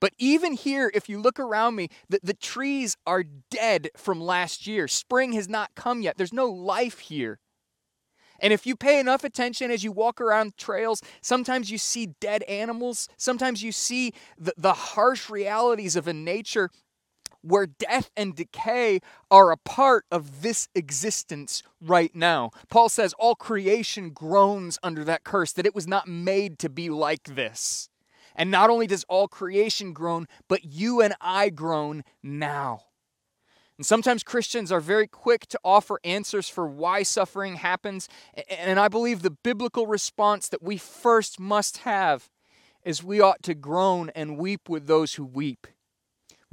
But 0.00 0.14
even 0.18 0.54
here, 0.54 0.90
if 0.94 1.10
you 1.10 1.20
look 1.20 1.38
around 1.38 1.76
me, 1.76 1.90
the, 2.08 2.20
the 2.22 2.32
trees 2.32 2.96
are 3.06 3.22
dead 3.50 3.90
from 3.98 4.18
last 4.18 4.66
year. 4.66 4.88
Spring 4.88 5.34
has 5.34 5.46
not 5.46 5.74
come 5.74 6.00
yet. 6.00 6.16
There's 6.16 6.32
no 6.32 6.46
life 6.46 7.00
here. 7.00 7.38
And 8.40 8.54
if 8.54 8.66
you 8.66 8.74
pay 8.74 8.98
enough 8.98 9.24
attention 9.24 9.70
as 9.70 9.84
you 9.84 9.92
walk 9.92 10.22
around 10.22 10.56
trails, 10.56 11.02
sometimes 11.20 11.70
you 11.70 11.76
see 11.76 12.14
dead 12.18 12.42
animals. 12.44 13.08
Sometimes 13.18 13.62
you 13.62 13.72
see 13.72 14.12
the, 14.38 14.54
the 14.56 14.72
harsh 14.72 15.28
realities 15.28 15.96
of 15.96 16.08
a 16.08 16.14
nature 16.14 16.70
where 17.44 17.66
death 17.66 18.10
and 18.16 18.34
decay 18.34 19.00
are 19.30 19.50
a 19.50 19.56
part 19.56 20.06
of 20.10 20.42
this 20.42 20.68
existence 20.74 21.62
right 21.80 22.14
now. 22.14 22.50
Paul 22.70 22.88
says 22.88 23.14
all 23.18 23.34
creation 23.34 24.10
groans 24.10 24.78
under 24.82 25.04
that 25.04 25.24
curse, 25.24 25.52
that 25.52 25.66
it 25.66 25.74
was 25.74 25.86
not 25.86 26.08
made 26.08 26.58
to 26.60 26.68
be 26.68 26.88
like 26.88 27.24
this. 27.24 27.88
And 28.34 28.50
not 28.50 28.70
only 28.70 28.86
does 28.86 29.04
all 29.08 29.28
creation 29.28 29.92
groan, 29.92 30.26
but 30.48 30.64
you 30.64 31.00
and 31.00 31.14
I 31.20 31.50
groan 31.50 32.02
now. 32.22 32.80
And 33.76 33.84
sometimes 33.84 34.22
Christians 34.22 34.70
are 34.70 34.80
very 34.80 35.06
quick 35.06 35.46
to 35.48 35.58
offer 35.64 36.00
answers 36.04 36.48
for 36.48 36.66
why 36.66 37.02
suffering 37.02 37.56
happens. 37.56 38.08
And 38.48 38.78
I 38.78 38.88
believe 38.88 39.22
the 39.22 39.30
biblical 39.30 39.86
response 39.86 40.48
that 40.48 40.62
we 40.62 40.78
first 40.78 41.40
must 41.40 41.78
have 41.78 42.30
is 42.84 43.02
we 43.02 43.20
ought 43.20 43.42
to 43.42 43.54
groan 43.54 44.10
and 44.14 44.38
weep 44.38 44.68
with 44.68 44.86
those 44.86 45.14
who 45.14 45.24
weep. 45.24 45.66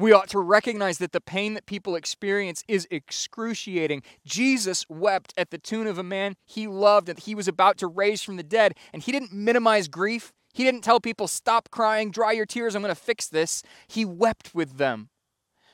We 0.01 0.13
ought 0.13 0.29
to 0.29 0.39
recognize 0.39 0.97
that 0.97 1.11
the 1.11 1.21
pain 1.21 1.53
that 1.53 1.67
people 1.67 1.95
experience 1.95 2.63
is 2.67 2.87
excruciating. 2.89 4.01
Jesus 4.25 4.83
wept 4.89 5.31
at 5.37 5.51
the 5.51 5.59
tune 5.59 5.85
of 5.85 5.99
a 5.99 6.03
man 6.03 6.37
he 6.43 6.65
loved 6.65 7.07
and 7.07 7.19
he 7.19 7.35
was 7.35 7.47
about 7.47 7.77
to 7.77 7.87
raise 7.87 8.23
from 8.23 8.35
the 8.35 8.41
dead, 8.41 8.73
and 8.91 9.03
he 9.03 9.11
didn't 9.11 9.31
minimize 9.31 9.87
grief. 9.87 10.33
He 10.55 10.63
didn't 10.63 10.81
tell 10.81 10.99
people, 10.99 11.27
Stop 11.27 11.69
crying, 11.69 12.09
dry 12.09 12.31
your 12.31 12.47
tears, 12.47 12.73
I'm 12.73 12.81
going 12.81 12.91
to 12.91 12.99
fix 12.99 13.27
this. 13.27 13.61
He 13.87 14.03
wept 14.03 14.55
with 14.55 14.77
them. 14.77 15.09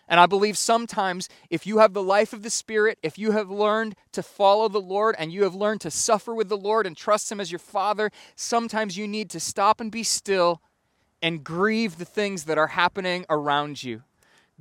And 0.10 0.20
I 0.20 0.26
believe 0.26 0.58
sometimes 0.58 1.30
if 1.50 1.66
you 1.66 1.78
have 1.78 1.94
the 1.94 2.04
life 2.04 2.34
of 2.34 2.44
the 2.44 2.50
Spirit, 2.50 3.00
if 3.02 3.18
you 3.18 3.32
have 3.32 3.50
learned 3.50 3.96
to 4.12 4.22
follow 4.22 4.68
the 4.68 4.82
Lord 4.82 5.16
and 5.18 5.32
you 5.32 5.44
have 5.44 5.56
learned 5.56 5.80
to 5.82 5.92
suffer 5.92 6.36
with 6.36 6.50
the 6.50 6.58
Lord 6.58 6.86
and 6.86 6.98
trust 6.98 7.32
Him 7.32 7.40
as 7.40 7.50
your 7.50 7.60
Father, 7.60 8.12
sometimes 8.36 8.98
you 8.98 9.08
need 9.08 9.30
to 9.30 9.40
stop 9.40 9.80
and 9.80 9.90
be 9.90 10.04
still 10.04 10.62
and 11.22 11.46
grieve 11.46 11.98
the 11.98 12.04
things 12.04 12.44
that 12.44 12.58
are 12.58 12.68
happening 12.68 13.26
around 13.30 13.82
you 13.82 14.04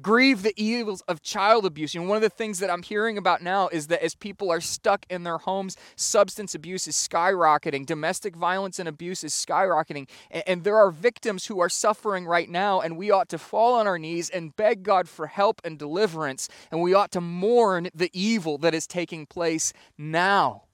grieve 0.01 0.43
the 0.43 0.55
evils 0.63 1.03
of 1.03 1.23
child 1.23 1.65
abuse. 1.65 1.95
Know, 1.95 2.03
one 2.03 2.17
of 2.17 2.23
the 2.23 2.29
things 2.29 2.59
that 2.59 2.71
I'm 2.71 2.83
hearing 2.83 3.19
about 3.19 3.43
now 3.43 3.69
is 3.69 3.87
that 3.89 4.03
as 4.03 4.15
people 4.15 4.51
are 4.51 4.61
stuck 4.61 5.07
in 5.09 5.23
their 5.23 5.39
homes, 5.39 5.77
substance 5.97 6.55
abuse 6.55 6.87
is 6.87 6.95
skyrocketing, 6.95 7.87
domestic 7.87 8.37
violence 8.37 8.79
and 8.79 8.89
abuse 8.89 9.25
is 9.25 9.33
skyrocketing, 9.33 10.09
and, 10.31 10.43
and 10.47 10.65
there 10.65 10.77
are 10.77 10.91
victims 10.91 11.47
who 11.47 11.61
are 11.61 11.69
suffering 11.69 12.27
right 12.27 12.49
now, 12.49 12.81
and 12.81 12.97
we 12.97 13.11
ought 13.11 13.29
to 13.31 13.39
fall 13.39 13.75
on 13.75 13.87
our 13.87 13.99
knees 13.99 14.29
and 14.31 14.55
beg 14.57 14.83
God 14.83 15.09
for 15.09 15.27
help 15.27 15.61
and 15.65 15.79
deliverance, 15.79 16.49
and 16.71 16.83
we 16.83 16.95
ought 16.95 17.13
to 17.13 17.21
mourn 17.21 17.89
the 17.95 18.11
evil 18.13 18.59
that 18.59 18.75
is 18.75 18.87
taking 18.87 19.27
place 19.27 19.73
now. 19.97 20.66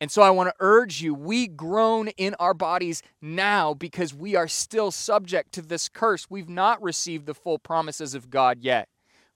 And 0.00 0.10
so 0.10 0.20
I 0.20 0.30
want 0.30 0.48
to 0.50 0.54
urge 0.60 1.00
you, 1.00 1.14
we 1.14 1.46
groan 1.46 2.08
in 2.08 2.34
our 2.34 2.52
bodies 2.52 3.02
now 3.22 3.72
because 3.72 4.12
we 4.12 4.36
are 4.36 4.48
still 4.48 4.90
subject 4.90 5.52
to 5.52 5.62
this 5.62 5.88
curse. 5.88 6.28
We've 6.28 6.48
not 6.48 6.82
received 6.82 7.26
the 7.26 7.34
full 7.34 7.58
promises 7.58 8.14
of 8.14 8.28
God 8.28 8.58
yet. 8.60 8.88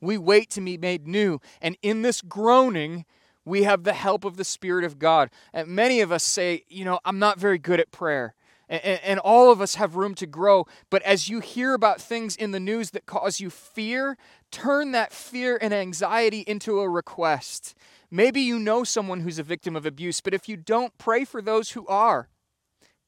We 0.02 0.18
wait 0.18 0.50
to 0.50 0.60
be 0.60 0.76
made 0.76 1.06
new. 1.06 1.40
And 1.62 1.76
in 1.82 2.02
this 2.02 2.20
groaning, 2.20 3.04
We 3.44 3.62
have 3.62 3.84
the 3.84 3.94
help 3.94 4.24
of 4.24 4.36
the 4.36 4.44
Spirit 4.44 4.84
of 4.84 4.98
God. 4.98 5.30
And 5.52 5.68
many 5.68 6.00
of 6.00 6.12
us 6.12 6.22
say, 6.22 6.64
you 6.68 6.84
know, 6.84 7.00
I'm 7.04 7.18
not 7.18 7.38
very 7.38 7.58
good 7.58 7.80
at 7.80 7.90
prayer. 7.90 8.34
And, 8.68 9.00
and, 9.02 9.18
all 9.18 9.50
of 9.50 9.60
us 9.60 9.74
have 9.74 9.96
room 9.96 10.14
to 10.16 10.26
grow. 10.26 10.66
But 10.90 11.02
as 11.02 11.28
you 11.28 11.40
hear 11.40 11.74
about 11.74 12.00
things 12.00 12.36
in 12.36 12.52
the 12.52 12.60
news 12.60 12.90
that 12.92 13.04
cause 13.04 13.40
you 13.40 13.50
fear, 13.50 14.16
turn 14.50 14.92
that 14.92 15.12
fear 15.12 15.58
and 15.60 15.72
anxiety 15.72 16.40
into 16.40 16.80
a 16.80 16.88
request. 16.88 17.74
Maybe 18.10 18.40
you 18.40 18.58
know 18.58 18.84
someone 18.84 19.20
who's 19.20 19.38
a 19.38 19.44
victim 19.44 19.76
of 19.76 19.86
abuse, 19.86 20.20
but 20.20 20.34
if 20.34 20.48
you 20.48 20.56
don't, 20.56 20.96
pray 20.98 21.24
for 21.24 21.40
those 21.40 21.70
who 21.70 21.86
are. 21.86 22.28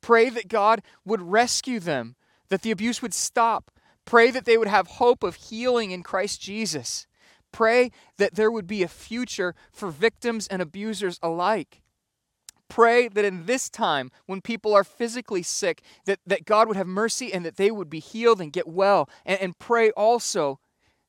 Pray 0.00 0.28
that 0.30 0.48
God 0.48 0.82
would 1.04 1.22
rescue 1.22 1.80
them, 1.80 2.16
that 2.48 2.62
the 2.62 2.70
abuse 2.70 3.02
would 3.02 3.14
stop. 3.14 3.70
Pray 4.04 4.30
that 4.30 4.44
they 4.44 4.56
would 4.56 4.68
have 4.68 4.86
hope 4.86 5.22
of 5.22 5.36
healing 5.36 5.90
in 5.90 6.02
Christ 6.02 6.40
Jesus. 6.40 7.06
Pray 7.52 7.90
that 8.16 8.34
there 8.34 8.50
would 8.50 8.66
be 8.66 8.82
a 8.82 8.88
future 8.88 9.54
for 9.70 9.90
victims 9.90 10.46
and 10.48 10.62
abusers 10.62 11.18
alike. 11.22 11.82
Pray 12.68 13.06
that 13.08 13.24
in 13.24 13.44
this 13.44 13.68
time, 13.68 14.10
when 14.26 14.40
people 14.40 14.72
are 14.72 14.82
physically 14.82 15.42
sick, 15.42 15.82
that, 16.06 16.20
that 16.26 16.46
God 16.46 16.68
would 16.68 16.76
have 16.76 16.86
mercy 16.86 17.32
and 17.32 17.44
that 17.44 17.56
they 17.56 17.70
would 17.70 17.90
be 17.90 18.00
healed 18.00 18.40
and 18.40 18.52
get 18.52 18.66
well. 18.66 19.10
And, 19.26 19.38
and 19.40 19.58
pray 19.58 19.90
also 19.90 20.58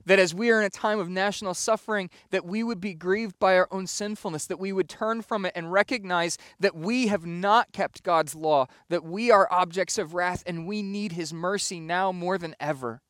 that 0.05 0.19
as 0.19 0.33
we 0.33 0.49
are 0.49 0.59
in 0.59 0.65
a 0.65 0.69
time 0.69 0.99
of 0.99 1.09
national 1.09 1.53
suffering, 1.53 2.09
that 2.31 2.45
we 2.45 2.63
would 2.63 2.81
be 2.81 2.93
grieved 2.93 3.39
by 3.39 3.55
our 3.55 3.67
own 3.71 3.87
sinfulness, 3.87 4.45
that 4.47 4.59
we 4.59 4.71
would 4.71 4.89
turn 4.89 5.21
from 5.21 5.45
it 5.45 5.53
and 5.55 5.71
recognize 5.71 6.37
that 6.59 6.75
we 6.75 7.07
have 7.07 7.25
not 7.25 7.71
kept 7.71 8.03
God's 8.03 8.35
law, 8.35 8.67
that 8.89 9.03
we 9.03 9.31
are 9.31 9.47
objects 9.51 9.97
of 9.97 10.13
wrath 10.13 10.43
and 10.45 10.67
we 10.67 10.81
need 10.81 11.13
His 11.13 11.33
mercy 11.33 11.79
now 11.79 12.11
more 12.11 12.37
than 12.37 12.55
ever. 12.59 13.01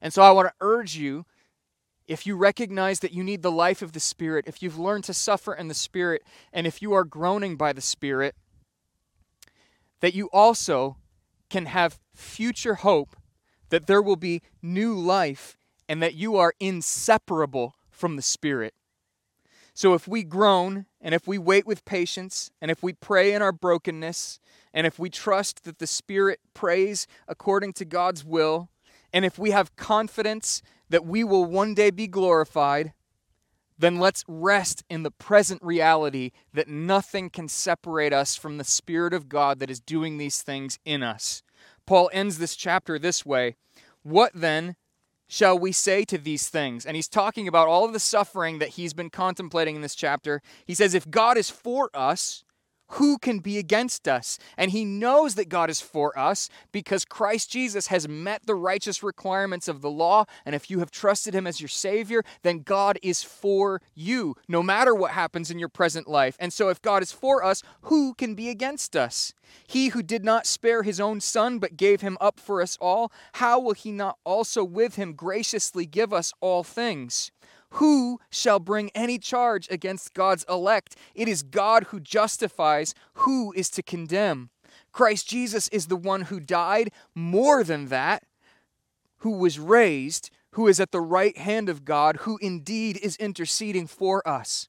And 0.00 0.12
so 0.12 0.22
I 0.22 0.30
want 0.30 0.48
to 0.48 0.54
urge 0.60 0.96
you 0.96 1.26
if 2.06 2.26
you 2.26 2.36
recognize 2.36 3.00
that 3.00 3.12
you 3.12 3.22
need 3.22 3.42
the 3.42 3.52
life 3.52 3.82
of 3.82 3.92
the 3.92 4.00
Spirit, 4.00 4.46
if 4.48 4.62
you've 4.62 4.78
learned 4.78 5.04
to 5.04 5.14
suffer 5.14 5.54
in 5.54 5.68
the 5.68 5.74
Spirit, 5.74 6.22
and 6.52 6.66
if 6.66 6.82
you 6.82 6.92
are 6.92 7.04
groaning 7.04 7.56
by 7.56 7.72
the 7.72 7.80
Spirit, 7.80 8.34
that 10.00 10.14
you 10.14 10.28
also 10.32 10.96
can 11.50 11.66
have 11.66 12.00
future 12.14 12.76
hope 12.76 13.14
that 13.70 13.86
there 13.86 14.02
will 14.02 14.16
be 14.16 14.42
new 14.62 14.94
life 14.94 15.56
and 15.88 16.02
that 16.02 16.14
you 16.14 16.36
are 16.36 16.54
inseparable 16.60 17.74
from 17.90 18.16
the 18.16 18.22
Spirit. 18.22 18.74
So 19.74 19.94
if 19.94 20.06
we 20.06 20.22
groan 20.22 20.86
and 21.00 21.14
if 21.14 21.26
we 21.26 21.38
wait 21.38 21.66
with 21.66 21.84
patience 21.84 22.50
and 22.60 22.70
if 22.70 22.82
we 22.82 22.92
pray 22.92 23.32
in 23.32 23.42
our 23.42 23.52
brokenness 23.52 24.38
and 24.74 24.86
if 24.86 24.98
we 24.98 25.08
trust 25.08 25.64
that 25.64 25.78
the 25.78 25.86
Spirit 25.86 26.40
prays 26.54 27.06
according 27.26 27.72
to 27.74 27.84
God's 27.84 28.24
will 28.24 28.68
and 29.12 29.24
if 29.24 29.38
we 29.38 29.50
have 29.50 29.76
confidence 29.76 30.62
that 30.88 31.04
we 31.04 31.24
will 31.24 31.44
one 31.44 31.74
day 31.74 31.90
be 31.90 32.06
glorified, 32.06 32.92
then 33.78 33.98
let's 33.98 34.24
rest 34.28 34.84
in 34.90 35.02
the 35.02 35.10
present 35.10 35.62
reality 35.62 36.32
that 36.52 36.68
nothing 36.68 37.30
can 37.30 37.48
separate 37.48 38.12
us 38.12 38.36
from 38.36 38.58
the 38.58 38.64
Spirit 38.64 39.14
of 39.14 39.28
God 39.28 39.58
that 39.58 39.70
is 39.70 39.80
doing 39.80 40.18
these 40.18 40.42
things 40.42 40.78
in 40.84 41.02
us. 41.02 41.42
Paul 41.90 42.08
ends 42.12 42.38
this 42.38 42.54
chapter 42.54 43.00
this 43.00 43.26
way 43.26 43.56
What 44.04 44.30
then 44.32 44.76
shall 45.26 45.58
we 45.58 45.72
say 45.72 46.04
to 46.04 46.18
these 46.18 46.48
things? 46.48 46.86
And 46.86 46.94
he's 46.94 47.08
talking 47.08 47.48
about 47.48 47.66
all 47.66 47.84
of 47.84 47.92
the 47.92 47.98
suffering 47.98 48.60
that 48.60 48.68
he's 48.68 48.94
been 48.94 49.10
contemplating 49.10 49.74
in 49.74 49.82
this 49.82 49.96
chapter. 49.96 50.40
He 50.64 50.72
says, 50.72 50.94
If 50.94 51.10
God 51.10 51.36
is 51.36 51.50
for 51.50 51.90
us, 51.92 52.44
who 52.94 53.18
can 53.18 53.38
be 53.38 53.58
against 53.58 54.08
us? 54.08 54.38
And 54.56 54.70
he 54.70 54.84
knows 54.84 55.34
that 55.36 55.48
God 55.48 55.70
is 55.70 55.80
for 55.80 56.18
us 56.18 56.48
because 56.72 57.04
Christ 57.04 57.50
Jesus 57.50 57.88
has 57.88 58.08
met 58.08 58.46
the 58.46 58.54
righteous 58.54 59.02
requirements 59.02 59.68
of 59.68 59.80
the 59.80 59.90
law. 59.90 60.24
And 60.44 60.54
if 60.54 60.70
you 60.70 60.80
have 60.80 60.90
trusted 60.90 61.34
him 61.34 61.46
as 61.46 61.60
your 61.60 61.68
Savior, 61.68 62.24
then 62.42 62.60
God 62.60 62.98
is 63.02 63.22
for 63.22 63.80
you, 63.94 64.34
no 64.48 64.62
matter 64.62 64.94
what 64.94 65.12
happens 65.12 65.50
in 65.50 65.58
your 65.58 65.68
present 65.68 66.08
life. 66.08 66.36
And 66.40 66.52
so, 66.52 66.68
if 66.68 66.82
God 66.82 67.02
is 67.02 67.12
for 67.12 67.44
us, 67.44 67.62
who 67.82 68.14
can 68.14 68.34
be 68.34 68.48
against 68.48 68.96
us? 68.96 69.34
He 69.66 69.88
who 69.88 70.02
did 70.02 70.24
not 70.24 70.46
spare 70.46 70.82
his 70.82 71.00
own 71.00 71.20
Son, 71.20 71.58
but 71.58 71.76
gave 71.76 72.00
him 72.00 72.16
up 72.20 72.40
for 72.40 72.62
us 72.62 72.76
all, 72.80 73.12
how 73.34 73.60
will 73.60 73.74
he 73.74 73.92
not 73.92 74.18
also 74.24 74.64
with 74.64 74.96
him 74.96 75.14
graciously 75.14 75.86
give 75.86 76.12
us 76.12 76.32
all 76.40 76.62
things? 76.62 77.30
Who 77.74 78.18
shall 78.30 78.58
bring 78.58 78.90
any 78.94 79.18
charge 79.18 79.68
against 79.70 80.14
God's 80.14 80.44
elect? 80.48 80.96
It 81.14 81.28
is 81.28 81.42
God 81.42 81.84
who 81.84 82.00
justifies. 82.00 82.94
Who 83.14 83.52
is 83.52 83.70
to 83.70 83.82
condemn? 83.82 84.50
Christ 84.92 85.28
Jesus 85.28 85.68
is 85.68 85.86
the 85.86 85.96
one 85.96 86.22
who 86.22 86.40
died, 86.40 86.90
more 87.14 87.62
than 87.62 87.86
that, 87.86 88.24
who 89.18 89.32
was 89.38 89.58
raised, 89.58 90.30
who 90.52 90.66
is 90.66 90.80
at 90.80 90.90
the 90.90 91.00
right 91.00 91.36
hand 91.36 91.68
of 91.68 91.84
God, 91.84 92.16
who 92.18 92.38
indeed 92.42 92.98
is 92.98 93.16
interceding 93.16 93.86
for 93.86 94.26
us. 94.26 94.68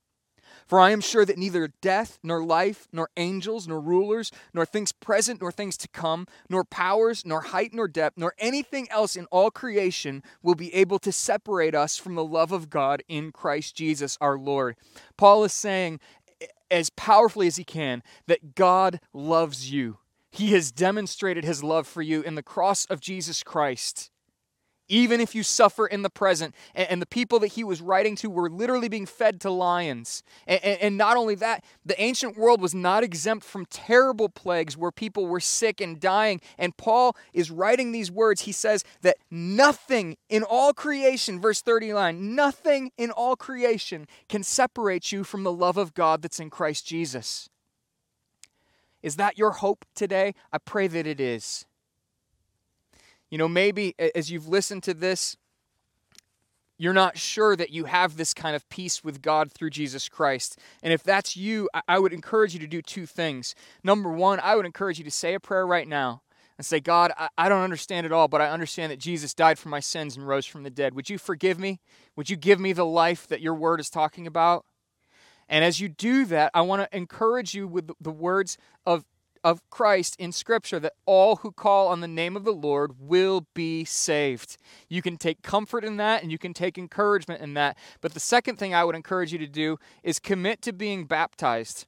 For 0.71 0.79
I 0.79 0.91
am 0.91 1.01
sure 1.01 1.25
that 1.25 1.37
neither 1.37 1.67
death, 1.81 2.17
nor 2.23 2.41
life, 2.41 2.87
nor 2.93 3.09
angels, 3.17 3.67
nor 3.67 3.81
rulers, 3.81 4.31
nor 4.53 4.65
things 4.65 4.93
present, 4.93 5.41
nor 5.41 5.51
things 5.51 5.75
to 5.75 5.89
come, 5.89 6.27
nor 6.47 6.63
powers, 6.63 7.25
nor 7.25 7.41
height, 7.41 7.73
nor 7.73 7.89
depth, 7.89 8.17
nor 8.17 8.33
anything 8.39 8.87
else 8.89 9.17
in 9.17 9.25
all 9.25 9.51
creation 9.51 10.23
will 10.41 10.55
be 10.55 10.73
able 10.73 10.97
to 10.99 11.11
separate 11.11 11.75
us 11.75 11.97
from 11.97 12.15
the 12.15 12.23
love 12.23 12.53
of 12.53 12.69
God 12.69 13.03
in 13.09 13.33
Christ 13.33 13.75
Jesus 13.75 14.17
our 14.21 14.37
Lord. 14.37 14.77
Paul 15.17 15.43
is 15.43 15.51
saying, 15.51 15.99
as 16.71 16.89
powerfully 16.91 17.47
as 17.47 17.57
he 17.57 17.65
can, 17.65 18.01
that 18.27 18.55
God 18.55 19.01
loves 19.11 19.73
you. 19.73 19.97
He 20.31 20.53
has 20.53 20.71
demonstrated 20.71 21.43
his 21.43 21.65
love 21.65 21.85
for 21.85 22.01
you 22.01 22.21
in 22.21 22.35
the 22.35 22.41
cross 22.41 22.85
of 22.85 23.01
Jesus 23.01 23.43
Christ 23.43 24.10
even 24.91 25.21
if 25.21 25.33
you 25.33 25.41
suffer 25.41 25.87
in 25.87 26.01
the 26.01 26.09
present. 26.09 26.53
And, 26.75 26.89
and, 26.89 27.01
the 27.01 27.05
people 27.05 27.39
that 27.39 27.53
he 27.53 27.63
was 27.63 27.81
writing 27.81 28.15
to 28.17 28.29
were 28.29 28.49
literally 28.49 28.89
being 28.89 29.05
fed 29.05 29.39
to 29.41 29.49
lions. 29.49 30.21
And, 30.45 30.63
and, 30.63 30.81
and 30.81 30.97
not 30.97 31.15
only 31.17 31.33
that, 31.35 31.63
the 31.85 31.99
ancient 31.99 32.37
world 32.37 32.61
was 32.61 32.75
not 32.75 33.03
exempt 33.03 33.45
from 33.45 33.65
terrible 33.65 34.27
plagues 34.27 34.75
where 34.75 34.91
people 34.91 35.25
were 35.27 35.39
sick 35.39 35.79
and 35.79 35.99
dying. 35.99 36.41
And 36.57 36.75
Paul 36.75 37.15
is 37.33 37.49
writing 37.49 37.93
these 37.93 38.11
words. 38.11 38.41
He 38.41 38.51
says 38.51 38.83
that 39.01 39.17
nothing 39.31 40.17
in 40.29 40.43
all 40.43 40.73
creation, 40.73 41.39
verse 41.39 41.61
39, 41.61 42.35
nothing 42.35 42.91
in 42.97 43.11
all 43.11 43.35
creation 43.35 44.07
can 44.27 44.43
separate 44.43 45.11
you 45.11 45.23
from 45.23 45.43
the 45.43 45.53
love 45.53 45.77
of 45.77 45.93
God 45.93 46.21
that's 46.21 46.39
in 46.39 46.49
Christ 46.49 46.85
Jesus. 46.85 47.49
Is 49.01 49.15
that 49.15 49.37
your 49.37 49.51
hope 49.51 49.85
today? 49.95 50.35
I 50.51 50.57
pray 50.57 50.87
that 50.87 51.07
it 51.07 51.19
is. 51.19 51.65
You 53.31 53.37
know, 53.37 53.47
maybe 53.47 53.95
as 54.13 54.29
you've 54.29 54.47
listened 54.47 54.83
to 54.83 54.93
this, 54.93 55.37
you're 56.77 56.93
not 56.93 57.17
sure 57.17 57.55
that 57.55 57.69
you 57.69 57.85
have 57.85 58.17
this 58.17 58.33
kind 58.33 58.55
of 58.55 58.67
peace 58.69 59.03
with 59.03 59.21
God 59.21 59.51
through 59.51 59.69
Jesus 59.69 60.09
Christ. 60.09 60.59
And 60.83 60.91
if 60.91 61.03
that's 61.03 61.37
you, 61.37 61.69
I 61.87 61.99
would 61.99 62.11
encourage 62.11 62.53
you 62.53 62.59
to 62.59 62.67
do 62.67 62.81
two 62.81 63.05
things. 63.05 63.55
Number 63.83 64.11
one, 64.11 64.39
I 64.41 64.55
would 64.55 64.65
encourage 64.65 64.97
you 64.97 65.05
to 65.05 65.11
say 65.11 65.33
a 65.33 65.39
prayer 65.39 65.65
right 65.65 65.87
now 65.87 66.23
and 66.57 66.65
say, 66.65 66.79
God, 66.79 67.13
I 67.37 67.49
don't 67.49 67.63
understand 67.63 68.05
it 68.05 68.11
all, 68.11 68.27
but 68.27 68.41
I 68.41 68.49
understand 68.49 68.91
that 68.91 68.99
Jesus 68.99 69.33
died 69.33 69.59
for 69.59 69.69
my 69.69 69.79
sins 69.79 70.17
and 70.17 70.27
rose 70.27 70.45
from 70.45 70.63
the 70.63 70.69
dead. 70.69 70.93
Would 70.95 71.09
you 71.09 71.17
forgive 71.17 71.59
me? 71.59 71.79
Would 72.15 72.29
you 72.29 72.35
give 72.35 72.59
me 72.59 72.73
the 72.73 72.85
life 72.85 73.27
that 73.27 73.41
your 73.41 73.53
word 73.53 73.79
is 73.79 73.89
talking 73.89 74.27
about? 74.27 74.65
And 75.47 75.63
as 75.63 75.79
you 75.79 75.87
do 75.87 76.25
that, 76.25 76.51
I 76.53 76.61
want 76.61 76.81
to 76.81 76.97
encourage 76.97 77.53
you 77.53 77.67
with 77.67 77.91
the 78.01 78.11
words 78.11 78.57
of 78.85 79.05
of 79.43 79.67
Christ 79.69 80.15
in 80.19 80.31
Scripture 80.31 80.79
that 80.79 80.93
all 81.05 81.37
who 81.37 81.51
call 81.51 81.87
on 81.87 82.01
the 82.01 82.07
name 82.07 82.35
of 82.35 82.43
the 82.43 82.51
Lord 82.51 82.93
will 82.99 83.47
be 83.53 83.85
saved. 83.85 84.57
You 84.89 85.01
can 85.01 85.17
take 85.17 85.41
comfort 85.41 85.83
in 85.83 85.97
that 85.97 86.21
and 86.21 86.31
you 86.31 86.37
can 86.37 86.53
take 86.53 86.77
encouragement 86.77 87.41
in 87.41 87.53
that. 87.55 87.77
But 88.01 88.13
the 88.13 88.19
second 88.19 88.57
thing 88.57 88.73
I 88.73 88.83
would 88.83 88.95
encourage 88.95 89.31
you 89.31 89.39
to 89.39 89.47
do 89.47 89.77
is 90.03 90.19
commit 90.19 90.61
to 90.63 90.73
being 90.73 91.05
baptized. 91.05 91.85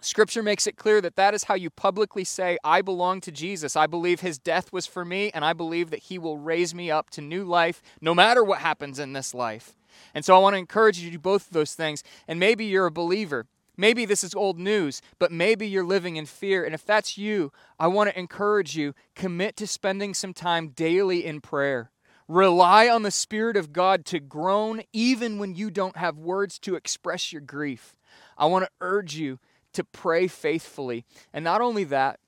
Scripture 0.00 0.44
makes 0.44 0.68
it 0.68 0.76
clear 0.76 1.00
that 1.00 1.16
that 1.16 1.34
is 1.34 1.44
how 1.44 1.54
you 1.54 1.70
publicly 1.70 2.22
say, 2.22 2.56
I 2.62 2.82
belong 2.82 3.20
to 3.22 3.32
Jesus. 3.32 3.74
I 3.74 3.88
believe 3.88 4.20
his 4.20 4.38
death 4.38 4.72
was 4.72 4.86
for 4.86 5.04
me, 5.04 5.32
and 5.34 5.44
I 5.44 5.52
believe 5.52 5.90
that 5.90 6.04
he 6.04 6.18
will 6.18 6.38
raise 6.38 6.72
me 6.72 6.88
up 6.88 7.10
to 7.10 7.20
new 7.20 7.44
life 7.44 7.82
no 8.00 8.14
matter 8.14 8.44
what 8.44 8.60
happens 8.60 9.00
in 9.00 9.12
this 9.12 9.34
life. 9.34 9.76
And 10.14 10.24
so 10.24 10.36
I 10.36 10.38
want 10.38 10.54
to 10.54 10.58
encourage 10.58 11.00
you 11.00 11.06
to 11.06 11.16
do 11.16 11.18
both 11.18 11.48
of 11.48 11.52
those 11.52 11.74
things. 11.74 12.04
And 12.28 12.38
maybe 12.38 12.64
you're 12.64 12.86
a 12.86 12.92
believer 12.92 13.46
Maybe 13.80 14.04
this 14.04 14.24
is 14.24 14.34
old 14.34 14.58
news, 14.58 15.00
but 15.20 15.30
maybe 15.30 15.68
you're 15.68 15.84
living 15.84 16.16
in 16.16 16.26
fear. 16.26 16.64
And 16.64 16.74
if 16.74 16.84
that's 16.84 17.16
you, 17.16 17.52
I 17.78 17.86
want 17.86 18.10
to 18.10 18.18
encourage 18.18 18.76
you 18.76 18.92
commit 19.14 19.56
to 19.56 19.68
spending 19.68 20.14
some 20.14 20.34
time 20.34 20.70
daily 20.70 21.24
in 21.24 21.40
prayer. 21.40 21.92
Rely 22.26 22.88
on 22.88 23.04
the 23.04 23.12
Spirit 23.12 23.56
of 23.56 23.72
God 23.72 24.04
to 24.06 24.18
groan 24.18 24.82
even 24.92 25.38
when 25.38 25.54
you 25.54 25.70
don't 25.70 25.96
have 25.96 26.18
words 26.18 26.58
to 26.58 26.74
express 26.74 27.32
your 27.32 27.40
grief. 27.40 27.96
I 28.36 28.46
want 28.46 28.64
to 28.64 28.70
urge 28.80 29.14
you 29.14 29.38
to 29.74 29.84
pray 29.84 30.26
faithfully. 30.26 31.04
And 31.32 31.44
not 31.44 31.60
only 31.60 31.84
that, 31.84 32.18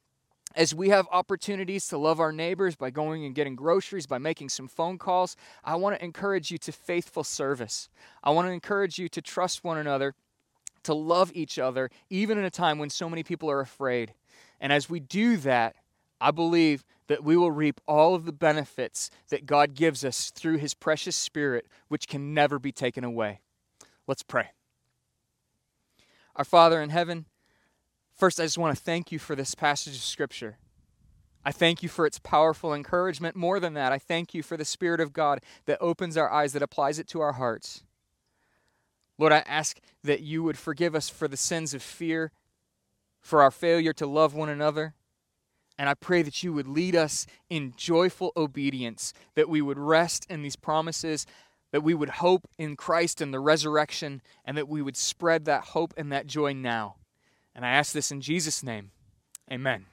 as 0.55 0.75
we 0.75 0.89
have 0.89 1.07
opportunities 1.13 1.89
to 1.89 1.99
love 1.99 2.21
our 2.21 2.33
neighbors 2.33 2.77
by 2.77 2.91
going 2.91 3.25
and 3.25 3.35
getting 3.35 3.57
groceries, 3.57 4.07
by 4.07 4.19
making 4.19 4.49
some 4.49 4.69
phone 4.69 4.99
calls, 4.99 5.37
I 5.65 5.77
want 5.77 5.97
to 5.97 6.05
encourage 6.05 6.51
you 6.51 6.59
to 6.59 6.73
faithful 6.73 7.25
service. 7.25 7.89
I 8.23 8.31
want 8.31 8.47
to 8.49 8.53
encourage 8.53 8.99
you 8.99 9.09
to 9.09 9.21
trust 9.21 9.65
one 9.65 9.79
another, 9.79 10.15
to 10.85 10.95
love 10.95 11.31
each 11.35 11.59
other, 11.59 11.90
even 12.09 12.38
in 12.38 12.45
a 12.45 12.51
time 12.51 12.79
when 12.79 12.90
so 12.90 13.09
many 13.09 13.23
people 13.23 13.51
are 13.51 13.61
afraid. 13.61 14.14
And 14.61 14.73
as 14.73 14.88
we 14.88 15.01
do 15.01 15.37
that, 15.38 15.77
I 16.21 16.31
believe 16.31 16.85
that 17.07 17.25
we 17.25 17.37
will 17.37 17.51
reap 17.51 17.81
all 17.87 18.14
of 18.14 18.25
the 18.25 18.33
benefits 18.33 19.11
that 19.31 19.47
God 19.47 19.75
gives 19.75 20.05
us 20.05 20.31
through 20.31 20.59
His 20.59 20.75
precious 20.75 21.16
Spirit, 21.16 21.66
which 21.88 22.09
can 22.09 22.35
never 22.35 22.59
be 22.59 22.73
taken 22.73 23.05
away. 23.05 23.40
Let's 24.07 24.23
pray. 24.23 24.51
Our 26.37 26.45
Father 26.45 26.81
in 26.81 26.90
heaven, 26.90 27.27
First, 28.21 28.38
I 28.38 28.43
just 28.43 28.59
want 28.59 28.77
to 28.77 28.85
thank 28.85 29.11
you 29.11 29.19
for 29.19 29.35
this 29.35 29.55
passage 29.55 29.95
of 29.95 30.03
Scripture. 30.03 30.59
I 31.43 31.53
thank 31.53 31.83
you 31.83 31.88
for 31.88 32.05
its 32.05 32.19
powerful 32.19 32.75
encouragement. 32.75 33.35
More 33.35 33.59
than 33.59 33.73
that, 33.73 33.93
I 33.93 33.99
thank 33.99 34.35
you 34.35 34.43
for 34.43 34.59
the 34.59 34.64
Spirit 34.66 35.01
of 35.01 35.14
God 35.14 35.40
that 35.64 35.79
opens 35.81 36.19
our 36.19 36.31
eyes, 36.31 36.53
that 36.53 36.61
applies 36.61 36.99
it 36.99 37.09
to 37.09 37.21
our 37.23 37.33
hearts. 37.33 37.83
Lord, 39.21 39.35
I 39.35 39.45
ask 39.47 39.79
that 40.03 40.23
you 40.23 40.43
would 40.43 40.57
forgive 40.57 40.95
us 40.95 41.11
for 41.11 41.29
the 41.29 41.37
sins 41.37 41.75
of 41.75 41.83
fear, 41.83 42.33
for 43.21 43.43
our 43.43 43.51
failure 43.51 43.93
to 43.93 44.07
love 44.07 44.35
one 44.35 44.49
another. 44.49 44.95
And 45.79 45.91
I 45.91 45.95
pray 45.95 46.23
that 46.23 46.43
you 46.43 46.55
would 46.55 46.67
lead 46.67 46.97
us 46.97 47.27
in 47.51 47.75
joyful 47.77 48.33
obedience, 48.35 49.13
that 49.35 49.51
we 49.51 49.61
would 49.61 49.79
rest 49.79 50.27
in 50.31 50.41
these 50.41 50.57
promises, 50.57 51.27
that 51.71 51.83
we 51.83 51.93
would 51.93 52.09
hope 52.09 52.49
in 52.59 52.77
Christ 52.77 53.21
and 53.21 53.33
the 53.33 53.41
resurrection, 53.41 54.23
and 54.47 54.57
that 54.57 54.69
we 54.69 54.81
would 54.81 54.97
spread 54.97 55.45
that 55.45 55.65
hope 55.65 55.93
and 55.99 56.11
that 56.11 56.27
joy 56.27 56.55
now. 56.55 56.97
And 57.55 57.65
I 57.65 57.71
ask 57.71 57.93
this 57.93 58.11
in 58.11 58.23
Jesus' 58.23 58.63
name. 58.63 58.91
Amen. 59.53 59.85